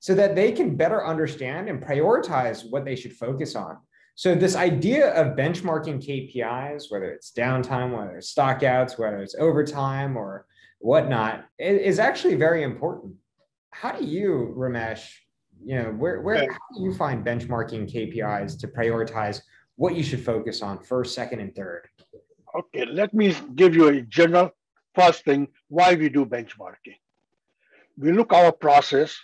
so 0.00 0.14
that 0.14 0.34
they 0.34 0.52
can 0.52 0.76
better 0.76 1.06
understand 1.06 1.68
and 1.68 1.82
prioritize 1.82 2.70
what 2.70 2.84
they 2.84 2.96
should 2.96 3.12
focus 3.12 3.56
on. 3.56 3.78
So, 4.16 4.34
this 4.34 4.54
idea 4.54 5.12
of 5.14 5.36
benchmarking 5.36 6.06
KPIs, 6.06 6.84
whether 6.88 7.10
it's 7.10 7.32
downtime, 7.32 7.96
whether 7.96 8.16
it's 8.16 8.32
stockouts, 8.32 8.96
whether 8.96 9.18
it's 9.18 9.34
overtime 9.34 10.16
or 10.16 10.46
whatnot, 10.78 11.46
is 11.58 11.98
actually 11.98 12.36
very 12.36 12.62
important. 12.62 13.14
How 13.70 13.90
do 13.90 14.04
you, 14.04 14.54
Ramesh, 14.56 15.10
you 15.64 15.76
know, 15.76 15.90
where, 15.90 16.20
where 16.20 16.52
how 16.52 16.58
do 16.76 16.82
you 16.82 16.94
find 16.94 17.24
benchmarking 17.24 17.92
KPIs 17.92 18.58
to 18.60 18.68
prioritize 18.68 19.40
what 19.76 19.96
you 19.96 20.04
should 20.04 20.24
focus 20.24 20.62
on 20.62 20.80
first, 20.84 21.14
second, 21.14 21.40
and 21.40 21.54
third? 21.54 21.88
Okay, 22.56 22.84
let 22.84 23.12
me 23.14 23.34
give 23.56 23.74
you 23.74 23.88
a 23.88 24.00
general 24.02 24.52
first 24.94 25.24
thing 25.24 25.48
why 25.68 25.94
we 25.94 26.08
do 26.08 26.24
benchmarking. 26.24 26.98
We 27.98 28.12
look 28.12 28.32
our 28.32 28.52
process 28.52 29.16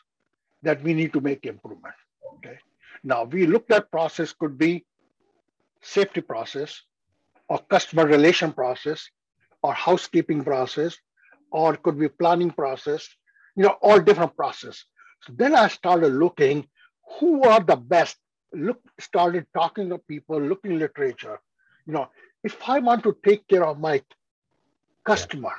that 0.62 0.82
we 0.82 0.94
need 0.94 1.12
to 1.12 1.20
make 1.20 1.46
improvement. 1.46 1.94
Okay. 2.36 2.58
Now 3.02 3.24
we 3.24 3.46
look 3.46 3.70
at 3.70 3.90
process 3.90 4.32
could 4.32 4.58
be 4.58 4.84
safety 5.82 6.20
process 6.20 6.82
or 7.48 7.58
customer 7.58 8.06
relation 8.06 8.52
process 8.52 9.08
or 9.62 9.72
housekeeping 9.72 10.44
process 10.44 10.96
or 11.50 11.76
could 11.76 11.98
be 11.98 12.08
planning 12.08 12.50
process, 12.50 13.08
you 13.56 13.64
know, 13.64 13.76
all 13.82 13.98
different 13.98 14.36
process. 14.36 14.84
So 15.22 15.32
then 15.36 15.54
I 15.54 15.68
started 15.68 16.12
looking 16.12 16.66
who 17.18 17.42
are 17.42 17.60
the 17.60 17.76
best, 17.76 18.16
look, 18.52 18.80
started 18.98 19.46
talking 19.54 19.88
to 19.90 19.98
people, 19.98 20.40
looking 20.40 20.78
literature. 20.78 21.40
You 21.86 21.94
know, 21.94 22.08
if 22.44 22.56
I 22.68 22.78
want 22.78 23.02
to 23.02 23.16
take 23.24 23.46
care 23.48 23.66
of 23.66 23.80
my 23.80 24.02
customer, 25.04 25.54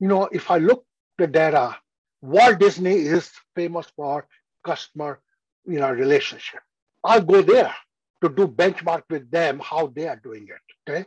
you 0.00 0.08
know, 0.08 0.28
if 0.32 0.50
I 0.50 0.58
look 0.58 0.84
the 1.18 1.26
data, 1.26 1.76
Walt 2.22 2.58
Disney 2.58 2.94
is 2.94 3.30
famous 3.54 3.86
for 3.96 4.26
customer, 4.64 5.20
you 5.66 5.80
know, 5.80 5.90
relationship. 5.90 6.60
I'll 7.04 7.22
go 7.22 7.42
there 7.42 7.74
to 8.22 8.28
do 8.28 8.46
benchmark 8.48 9.02
with 9.10 9.30
them 9.30 9.60
how 9.62 9.88
they 9.94 10.08
are 10.08 10.16
doing 10.16 10.48
it. 10.48 10.90
Okay. 10.90 11.06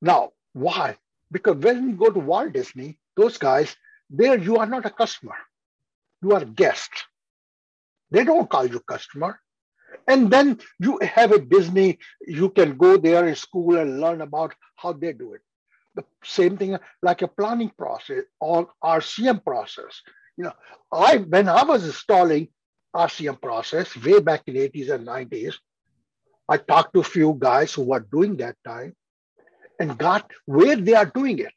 Now, 0.00 0.32
why? 0.52 0.96
Because 1.30 1.56
when 1.56 1.90
you 1.90 1.96
go 1.96 2.10
to 2.10 2.18
Walt 2.18 2.52
Disney, 2.52 2.98
those 3.16 3.38
guys, 3.38 3.76
there 4.08 4.38
you 4.38 4.56
are 4.56 4.66
not 4.66 4.86
a 4.86 4.90
customer, 4.90 5.36
you 6.22 6.32
are 6.32 6.42
a 6.42 6.46
guest. 6.46 6.90
They 8.10 8.24
don't 8.24 8.50
call 8.50 8.66
you 8.66 8.80
customer. 8.80 9.38
And 10.08 10.30
then 10.30 10.58
you 10.80 10.98
have 11.02 11.32
a 11.32 11.40
Disney, 11.40 11.98
you 12.26 12.50
can 12.50 12.76
go 12.76 12.96
there 12.96 13.26
in 13.28 13.36
school 13.36 13.76
and 13.76 14.00
learn 14.00 14.20
about 14.20 14.54
how 14.76 14.92
they 14.92 15.12
do 15.12 15.34
it. 15.34 15.42
The 16.00 16.28
same 16.28 16.56
thing 16.56 16.78
like 17.02 17.22
a 17.22 17.28
planning 17.28 17.70
process 17.76 18.24
or 18.40 18.68
RCM 18.82 19.44
process. 19.44 20.02
You 20.36 20.44
know, 20.44 20.52
I 20.92 21.18
when 21.18 21.48
I 21.48 21.64
was 21.64 21.84
installing 21.84 22.48
RCM 22.94 23.40
process 23.40 23.96
way 23.96 24.20
back 24.20 24.42
in 24.46 24.54
80s 24.54 24.90
and 24.90 25.06
90s, 25.06 25.54
I 26.48 26.56
talked 26.56 26.94
to 26.94 27.00
a 27.00 27.04
few 27.04 27.36
guys 27.38 27.72
who 27.74 27.82
were 27.84 28.00
doing 28.00 28.36
that 28.38 28.56
time 28.66 28.94
and 29.78 29.96
got 29.96 30.30
where 30.46 30.76
they 30.76 30.94
are 30.94 31.06
doing 31.06 31.38
it. 31.38 31.54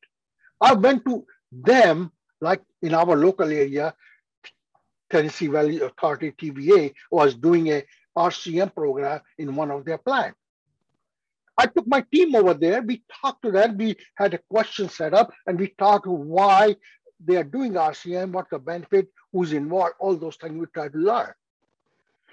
I 0.61 0.73
went 0.73 1.05
to 1.05 1.25
them, 1.51 2.11
like 2.41 2.61
in 2.81 2.93
our 2.93 3.15
local 3.15 3.49
area, 3.49 3.93
Tennessee 5.09 5.47
Valley 5.47 5.79
Authority 5.79 6.31
TVA 6.31 6.93
was 7.11 7.35
doing 7.35 7.71
a 7.71 7.83
RCM 8.17 8.73
program 8.73 9.21
in 9.37 9.55
one 9.55 9.71
of 9.71 9.85
their 9.85 9.97
plants. 9.97 10.37
I 11.57 11.67
took 11.67 11.87
my 11.87 12.03
team 12.11 12.35
over 12.35 12.53
there. 12.53 12.81
We 12.81 13.03
talked 13.21 13.43
to 13.43 13.51
them. 13.51 13.77
We 13.77 13.95
had 14.15 14.33
a 14.33 14.39
question 14.49 14.89
set 14.89 15.13
up 15.13 15.31
and 15.45 15.59
we 15.59 15.73
talked 15.77 16.07
why 16.07 16.75
they 17.23 17.37
are 17.37 17.43
doing 17.43 17.73
RCM, 17.73 18.31
what 18.31 18.49
the 18.49 18.59
benefit, 18.59 19.07
who's 19.31 19.53
involved, 19.53 19.93
all 19.99 20.15
those 20.15 20.35
things 20.35 20.59
we 20.59 20.65
try 20.73 20.89
to 20.89 20.97
learn. 20.97 21.33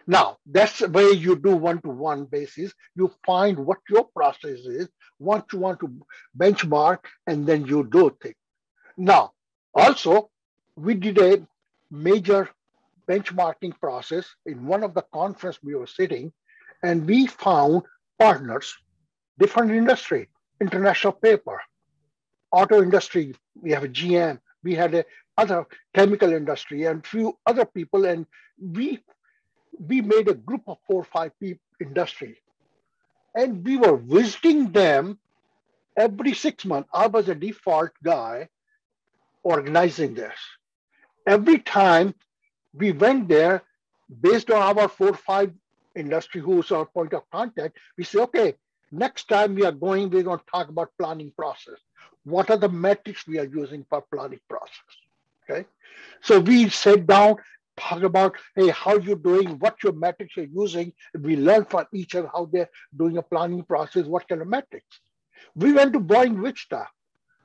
Now, 0.06 0.38
that's 0.46 0.78
the 0.78 0.88
way 0.88 1.10
you 1.10 1.36
do 1.36 1.54
one-to-one 1.54 2.24
basis. 2.24 2.72
You 2.96 3.12
find 3.24 3.58
what 3.58 3.78
your 3.88 4.04
process 4.04 4.60
is, 4.60 4.88
what 5.18 5.46
you 5.52 5.60
want 5.60 5.80
to 5.80 6.00
benchmark, 6.36 6.98
and 7.26 7.46
then 7.46 7.66
you 7.66 7.84
do 7.84 8.16
things. 8.20 8.34
Now, 8.96 9.32
also, 9.74 10.30
we 10.76 10.94
did 10.94 11.18
a 11.18 11.46
major 11.90 12.48
benchmarking 13.08 13.78
process 13.78 14.26
in 14.46 14.66
one 14.66 14.82
of 14.82 14.94
the 14.94 15.04
conference 15.12 15.58
we 15.62 15.74
were 15.74 15.86
sitting, 15.86 16.32
and 16.82 17.06
we 17.06 17.26
found 17.26 17.82
partners, 18.18 18.76
different 19.40 19.72
industry, 19.72 20.28
international 20.62 21.14
paper, 21.14 21.60
auto 22.52 22.82
industry, 22.82 23.34
we 23.60 23.72
have 23.72 23.84
a 23.84 23.88
GM, 23.88 24.40
we 24.64 24.74
had 24.76 24.94
a 24.94 25.06
other 25.38 25.66
chemical 25.94 26.32
industry 26.32 26.84
and 26.86 27.06
few 27.06 27.38
other 27.46 27.66
people, 27.66 28.06
and 28.06 28.26
we 28.60 29.00
we 29.88 30.02
made 30.02 30.28
a 30.28 30.34
group 30.34 30.62
of 30.68 30.78
four 30.86 31.02
or 31.02 31.04
five 31.04 31.32
people 31.40 31.62
industry, 31.80 32.38
and 33.34 33.64
we 33.66 33.76
were 33.78 33.96
visiting 33.98 34.72
them 34.72 35.18
every 35.96 36.34
six 36.34 36.64
months. 36.66 36.90
I 36.94 37.08
was 37.08 37.28
a 37.28 37.36
default 37.36 37.92
guy 38.04 38.48
organizing 39.44 40.14
this. 40.14 40.38
Every 41.26 41.58
time 41.58 42.14
we 42.74 42.92
went 42.92 43.28
there, 43.28 43.62
based 44.22 44.50
on 44.50 44.62
our 44.78 44.88
four 44.88 45.10
or 45.10 45.14
five 45.14 45.52
industry 45.96 46.40
who's 46.40 46.72
our 46.72 46.86
point 46.86 47.14
of 47.14 47.22
contact, 47.30 47.78
we 47.98 48.04
say, 48.04 48.20
okay, 48.20 48.54
next 48.92 49.28
time 49.28 49.54
we 49.54 49.64
are 49.64 49.72
going, 49.72 50.10
we're 50.10 50.22
going 50.22 50.38
to 50.38 50.44
talk 50.52 50.68
about 50.68 50.90
planning 50.98 51.32
process. 51.36 51.78
What 52.24 52.50
are 52.50 52.56
the 52.56 52.68
metrics 52.68 53.26
we 53.26 53.38
are 53.38 53.46
using 53.46 53.84
for 53.88 54.02
planning 54.12 54.40
process? 54.48 54.94
Okay. 55.48 55.66
So 56.22 56.40
we 56.40 56.68
sit 56.68 57.06
down, 57.06 57.36
talk 57.76 58.02
about, 58.02 58.36
hey, 58.54 58.68
how 58.68 58.98
you're 58.98 59.16
doing, 59.16 59.58
what 59.58 59.82
your 59.82 59.92
metrics 59.92 60.36
you're 60.36 60.46
using. 60.46 60.92
We 61.18 61.36
learn 61.36 61.64
from 61.64 61.86
each 61.92 62.14
other 62.14 62.30
how 62.32 62.48
they're 62.52 62.70
doing 62.96 63.16
a 63.16 63.22
planning 63.22 63.64
process, 63.64 64.06
what 64.06 64.28
kind 64.28 64.42
of 64.42 64.48
metrics. 64.48 65.00
We 65.54 65.72
went 65.72 65.92
to 65.94 66.00
Boeing 66.00 66.40
Wichita, 66.40 66.84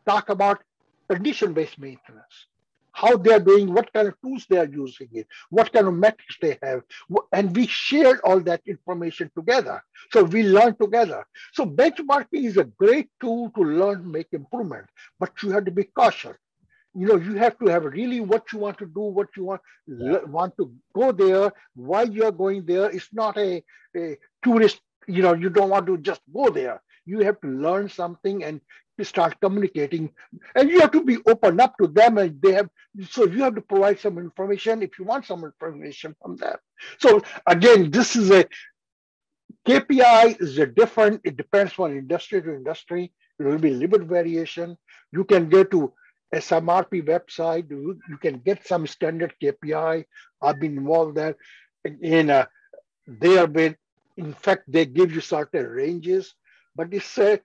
talk 0.06 0.30
about 0.30 0.62
condition-based 1.10 1.80
maintenance 1.80 2.48
how 2.96 3.18
they 3.18 3.34
are 3.34 3.42
doing, 3.42 3.74
what 3.74 3.92
kind 3.94 4.08
of 4.08 4.16
tools 4.22 4.46
they 4.50 4.58
are 4.58 4.70
using 4.84 5.10
it, 5.12 5.28
what 5.50 5.72
kind 5.74 5.86
of 5.86 5.94
metrics 5.94 6.38
they 6.42 6.58
have. 6.64 6.82
And 7.34 7.54
we 7.56 7.68
shared 7.68 8.22
all 8.24 8.40
that 8.42 8.62
information 8.66 9.30
together. 9.36 9.84
So 10.12 10.24
we 10.24 10.44
learn 10.44 10.76
together. 10.78 11.26
So 11.54 11.66
benchmarking 11.66 12.46
is 12.46 12.58
a 12.58 12.64
great 12.64 13.10
tool 13.22 13.52
to 13.56 13.62
learn, 13.62 14.10
make 14.10 14.28
improvement, 14.32 14.86
but 15.20 15.32
you 15.44 15.52
have 15.52 15.66
to 15.66 15.72
be 15.72 15.84
cautious. 15.84 16.38
You 16.94 17.08
know, 17.08 17.18
you 17.18 17.36
have 17.36 17.60
to 17.60 17.68
have 17.68 17.84
really 17.84 18.22
what 18.22 18.54
you 18.54 18.60
want 18.60 18.78
to 18.78 18.86
do, 18.86 19.02
what 19.02 19.28
you 19.36 19.44
want, 19.44 19.62
yeah. 19.86 20.24
want 20.24 20.56
to 20.58 20.74
go 20.96 21.12
there, 21.12 21.52
why 21.76 22.04
you're 22.04 22.32
going 22.32 22.66
there. 22.66 22.90
It's 22.90 23.10
not 23.12 23.38
a, 23.38 23.62
a 23.98 24.18
tourist, 24.42 24.80
you 25.06 25.22
know, 25.22 25.34
you 25.34 25.50
don't 25.50 25.70
want 25.70 25.86
to 25.88 25.98
just 25.98 26.22
go 26.34 26.50
there 26.50 26.82
you 27.06 27.20
have 27.20 27.40
to 27.42 27.48
learn 27.48 27.88
something 27.88 28.44
and 28.44 28.60
start 29.04 29.40
communicating. 29.42 30.10
And 30.56 30.70
you 30.70 30.80
have 30.80 30.92
to 30.92 31.04
be 31.04 31.18
open 31.28 31.60
up 31.60 31.76
to 31.82 31.88
them 31.88 32.18
and 32.18 32.42
they 32.42 32.54
have 32.54 32.70
so 33.10 33.26
you 33.26 33.44
have 33.44 33.56
to 33.56 33.62
provide 33.62 34.00
some 34.00 34.18
information 34.18 34.82
if 34.82 34.98
you 34.98 35.06
want 35.06 35.26
some 35.26 35.44
information 35.44 36.16
from 36.22 36.38
them. 36.38 36.58
So 37.00 37.22
again 37.46 37.92
this 37.92 38.16
is 38.16 38.32
a 38.32 38.46
kpi 39.68 40.40
is 40.40 40.58
a 40.60 40.66
different 40.66 41.22
it 41.24 41.36
depends 41.36 41.74
on 41.78 41.92
industry 41.98 42.42
to 42.42 42.56
industry. 42.56 43.12
There 43.38 43.50
will 43.50 43.60
be 43.60 43.72
little 43.72 44.06
variation. 44.06 44.78
You 45.12 45.26
can 45.26 45.50
go 45.50 45.64
to 45.66 45.94
smrp 46.34 47.06
website. 47.06 47.70
You, 47.70 48.00
you 48.10 48.18
can 48.18 48.40
get 48.40 48.66
some 48.66 48.88
standard 48.88 49.34
kpi 49.42 50.06
i've 50.42 50.60
been 50.60 50.78
involved 50.78 51.16
there. 51.16 51.36
In 52.02 52.30
a, 52.30 52.34
uh, 52.34 52.46
they 53.08 53.34
have 53.34 53.54
been 53.54 53.76
in 54.18 54.34
fact 54.34 54.64
they 54.68 54.86
give 54.86 55.14
you 55.14 55.22
certain 55.22 55.68
ranges 55.68 56.34
but 56.76 56.94
it's 56.94 57.18
a 57.18 57.40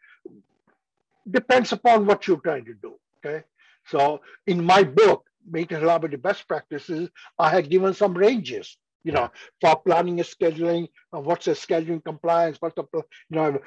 depends 1.28 1.72
upon 1.72 2.06
what 2.06 2.26
you're 2.26 2.40
trying 2.40 2.64
to 2.66 2.74
do. 2.74 2.94
Okay. 3.18 3.44
So 3.86 4.20
in 4.46 4.64
my 4.64 4.84
book, 4.84 5.24
Making 5.48 5.80
the 5.80 6.18
Best 6.22 6.46
Practices, 6.46 7.08
I 7.38 7.50
had 7.50 7.70
given 7.70 7.94
some 7.94 8.14
ranges, 8.14 8.76
you 9.02 9.12
know, 9.12 9.30
for 9.60 9.76
planning 9.76 10.20
and 10.20 10.28
scheduling, 10.28 10.88
uh, 11.14 11.20
what's 11.20 11.48
a 11.48 11.52
scheduling 11.52 12.04
compliance, 12.04 12.58
what's 12.60 12.74
the, 12.74 12.84
you 12.92 13.02
know, 13.30 13.58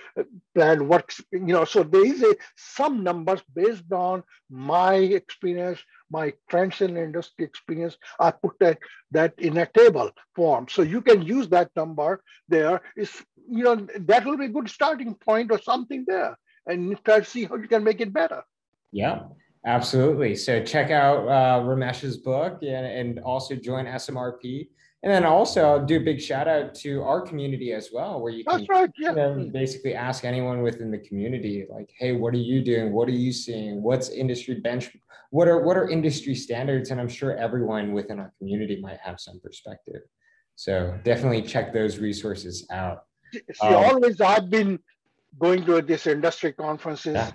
plan, 0.54 0.88
what's, 0.88 1.20
you 1.32 1.40
know, 1.40 1.66
so 1.66 1.84
there 1.84 2.06
is 2.06 2.22
a, 2.22 2.36
some 2.56 3.04
numbers 3.04 3.42
based 3.56 3.92
on 3.92 4.24
my 4.50 4.96
experience, 4.96 5.80
my 6.12 6.34
trends 6.50 6.82
in 6.82 6.96
industry 6.96 7.44
experience, 7.44 7.98
I 8.20 8.32
put 8.32 8.60
that, 8.60 8.78
that 9.12 9.34
in 9.40 9.58
a 9.58 9.66
table 9.66 10.12
form. 10.36 10.68
So 10.70 10.84
you 10.84 11.02
can 11.02 11.24
use 11.24 11.50
that 11.50 11.72
number 11.76 12.22
there 12.48 12.82
is, 12.96 13.12
you 13.50 13.64
know, 13.64 13.88
that 14.02 14.26
will 14.26 14.38
be 14.38 14.46
a 14.46 14.50
good 14.50 14.70
starting 14.70 15.16
point 15.16 15.52
or 15.52 15.60
something 15.60 16.06
there 16.08 16.38
and 16.68 16.98
try 17.04 17.20
to 17.20 17.26
see 17.26 17.46
how 17.46 17.56
you 17.56 17.68
can 17.68 17.84
make 17.84 18.02
it 18.02 18.14
better. 18.14 18.44
Yeah. 18.92 19.24
Absolutely. 19.66 20.36
So 20.36 20.64
check 20.64 20.92
out 20.92 21.28
uh, 21.28 21.64
Ramesh's 21.64 22.18
book 22.18 22.60
and, 22.62 22.86
and 22.86 23.20
also 23.20 23.56
join 23.56 23.86
SMRP. 23.86 24.68
And 25.04 25.12
then 25.12 25.26
also 25.26 25.84
do 25.86 25.98
a 25.98 26.00
big 26.00 26.22
shout 26.22 26.48
out 26.48 26.74
to 26.76 27.04
our 27.04 27.20
community 27.20 27.74
as 27.74 27.90
well, 27.92 28.22
where 28.22 28.32
you 28.32 28.46
can 28.46 28.66
right. 28.70 28.90
Yeah. 28.98 29.10
you 29.10 29.16
know, 29.18 29.50
basically 29.52 29.94
ask 29.94 30.24
anyone 30.24 30.62
within 30.62 30.92
the 30.92 30.98
community, 30.98 31.66
like, 31.70 31.90
hey, 32.00 32.14
what 32.14 32.34
are 32.34 32.38
you 32.38 32.64
doing? 32.64 32.94
What 32.94 33.10
are 33.10 33.12
you 33.12 33.34
seeing? 33.34 33.84
What's 33.84 34.08
industry 34.08 34.62
bench? 34.62 34.96
What 35.32 35.50
are 35.50 35.62
what 35.62 35.76
are 35.76 35.90
industry 35.90 36.36
standards? 36.36 36.90
And 36.90 37.02
I'm 37.02 37.10
sure 37.10 37.36
everyone 37.36 37.92
within 37.92 38.18
our 38.18 38.32
community 38.38 38.80
might 38.82 39.00
have 39.04 39.20
some 39.20 39.42
perspective. 39.42 40.04
So 40.56 40.98
definitely 41.04 41.42
check 41.42 41.74
those 41.74 41.98
resources 41.98 42.66
out. 42.72 43.04
See, 43.34 43.42
Um, 43.62 43.76
always 43.76 44.22
I've 44.22 44.50
been 44.50 44.80
going 45.40 45.66
to 45.66 45.82
these 45.82 46.08
industry 46.08 46.54
conferences 46.54 47.16
Yeah. 47.16 47.32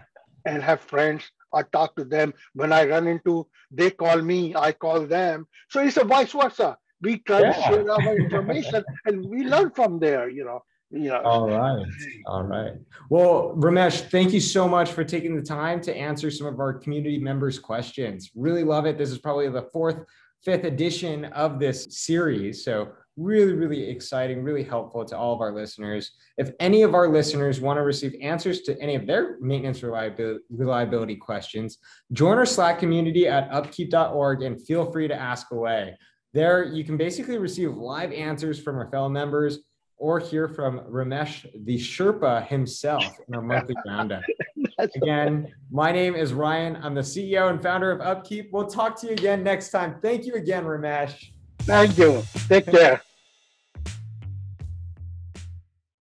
and 0.46 0.62
have 0.62 0.80
friends. 0.80 1.30
I 1.52 1.62
talk 1.62 1.96
to 1.96 2.04
them. 2.04 2.34
When 2.54 2.72
I 2.72 2.87
run 2.87 3.06
into, 3.06 3.46
they 3.70 3.90
call 3.90 4.20
me, 4.20 4.54
I 4.54 4.72
call 4.72 5.06
them. 5.06 5.46
So 5.70 5.80
it's 5.82 5.96
a 5.96 6.04
vice 6.04 6.32
versa. 6.32 6.76
We 7.00 7.18
try 7.18 7.42
to 7.42 7.52
share 7.62 7.90
our 7.90 8.16
information 8.16 8.84
and 9.06 9.24
we 9.28 9.44
learn 9.44 9.70
from 9.70 9.98
there, 9.98 10.28
you 10.28 10.44
know. 10.44 10.62
You 10.90 11.11
know. 11.11 11.20
All 11.20 11.48
right. 11.48 11.84
All 12.26 12.44
right. 12.44 12.72
Well, 13.11 13.54
Ramesh, 13.58 14.08
thank 14.11 14.32
you 14.32 14.40
so 14.40 14.66
much 14.66 14.90
for 14.90 15.04
taking 15.04 15.37
the 15.37 15.42
time 15.42 15.82
to 15.82 15.94
answer 15.94 16.30
some 16.30 16.46
of 16.46 16.58
our 16.61 16.72
community 16.72 17.18
members' 17.18 17.58
questions. 17.58 18.30
Really 18.34 18.64
love 18.64 18.87
it. 18.87 18.96
This 18.96 19.11
is 19.11 19.18
probably 19.18 19.50
the 19.50 19.68
fourth, 19.70 19.98
fifth 20.42 20.64
edition 20.64 21.26
of 21.26 21.61
this 21.61 21.88
series. 21.90 22.64
So, 22.64 22.88
really, 23.18 23.52
really 23.52 23.90
exciting, 23.90 24.42
really 24.42 24.62
helpful 24.62 25.04
to 25.04 25.16
all 25.16 25.35
of 25.35 25.40
our 25.40 25.52
listeners. 25.52 26.12
If 26.37 26.52
any 26.61 26.83
of 26.83 26.94
our 26.94 27.09
listeners 27.09 27.61
want 27.61 27.78
to 27.78 27.83
receive 27.83 28.14
answers 28.22 28.62
to 28.62 28.81
any 28.81 28.94
of 28.94 29.07
their 29.07 29.38
maintenance 29.40 29.83
reliability, 29.83 30.44
reliability 30.50 31.16
questions, 31.16 31.78
join 32.12 32.38
our 32.38 32.46
Slack 32.46 32.78
community 32.78 33.26
at 33.26 33.50
upkeep.org 33.50 34.42
and 34.42 34.64
feel 34.64 34.90
free 34.90 35.09
to 35.09 35.14
ask 35.14 35.50
away. 35.50 35.96
There, 36.33 36.64
you 36.64 36.85
can 36.85 36.96
basically 36.96 37.38
receive 37.38 37.76
live 37.76 38.12
answers 38.12 38.61
from 38.61 38.76
our 38.76 38.90
fellow 38.90 39.09
members 39.09 39.59
or 39.96 40.20
hear 40.20 40.46
from 40.46 40.78
Ramesh, 40.81 41.44
the 41.64 41.76
Sherpa 41.76 42.46
himself 42.46 43.04
in 43.26 43.35
our 43.35 43.42
monthly 43.42 43.74
roundup. 43.87 44.22
Again, 44.78 45.52
my 45.72 45.90
name 45.90 46.14
is 46.14 46.33
Ryan. 46.33 46.76
I'm 46.76 46.94
the 46.94 47.00
CEO 47.00 47.50
and 47.50 47.61
founder 47.61 47.90
of 47.90 48.00
Upkeep. 48.00 48.50
We'll 48.52 48.68
talk 48.68 49.00
to 49.00 49.09
you 49.09 49.12
again 49.14 49.42
next 49.42 49.70
time. 49.70 49.96
Thank 50.00 50.24
you 50.24 50.35
again, 50.35 50.64
Ramesh. 50.64 51.33
Thank 51.62 51.98
you. 51.98 52.22
Take 52.48 52.66
care. 52.66 53.02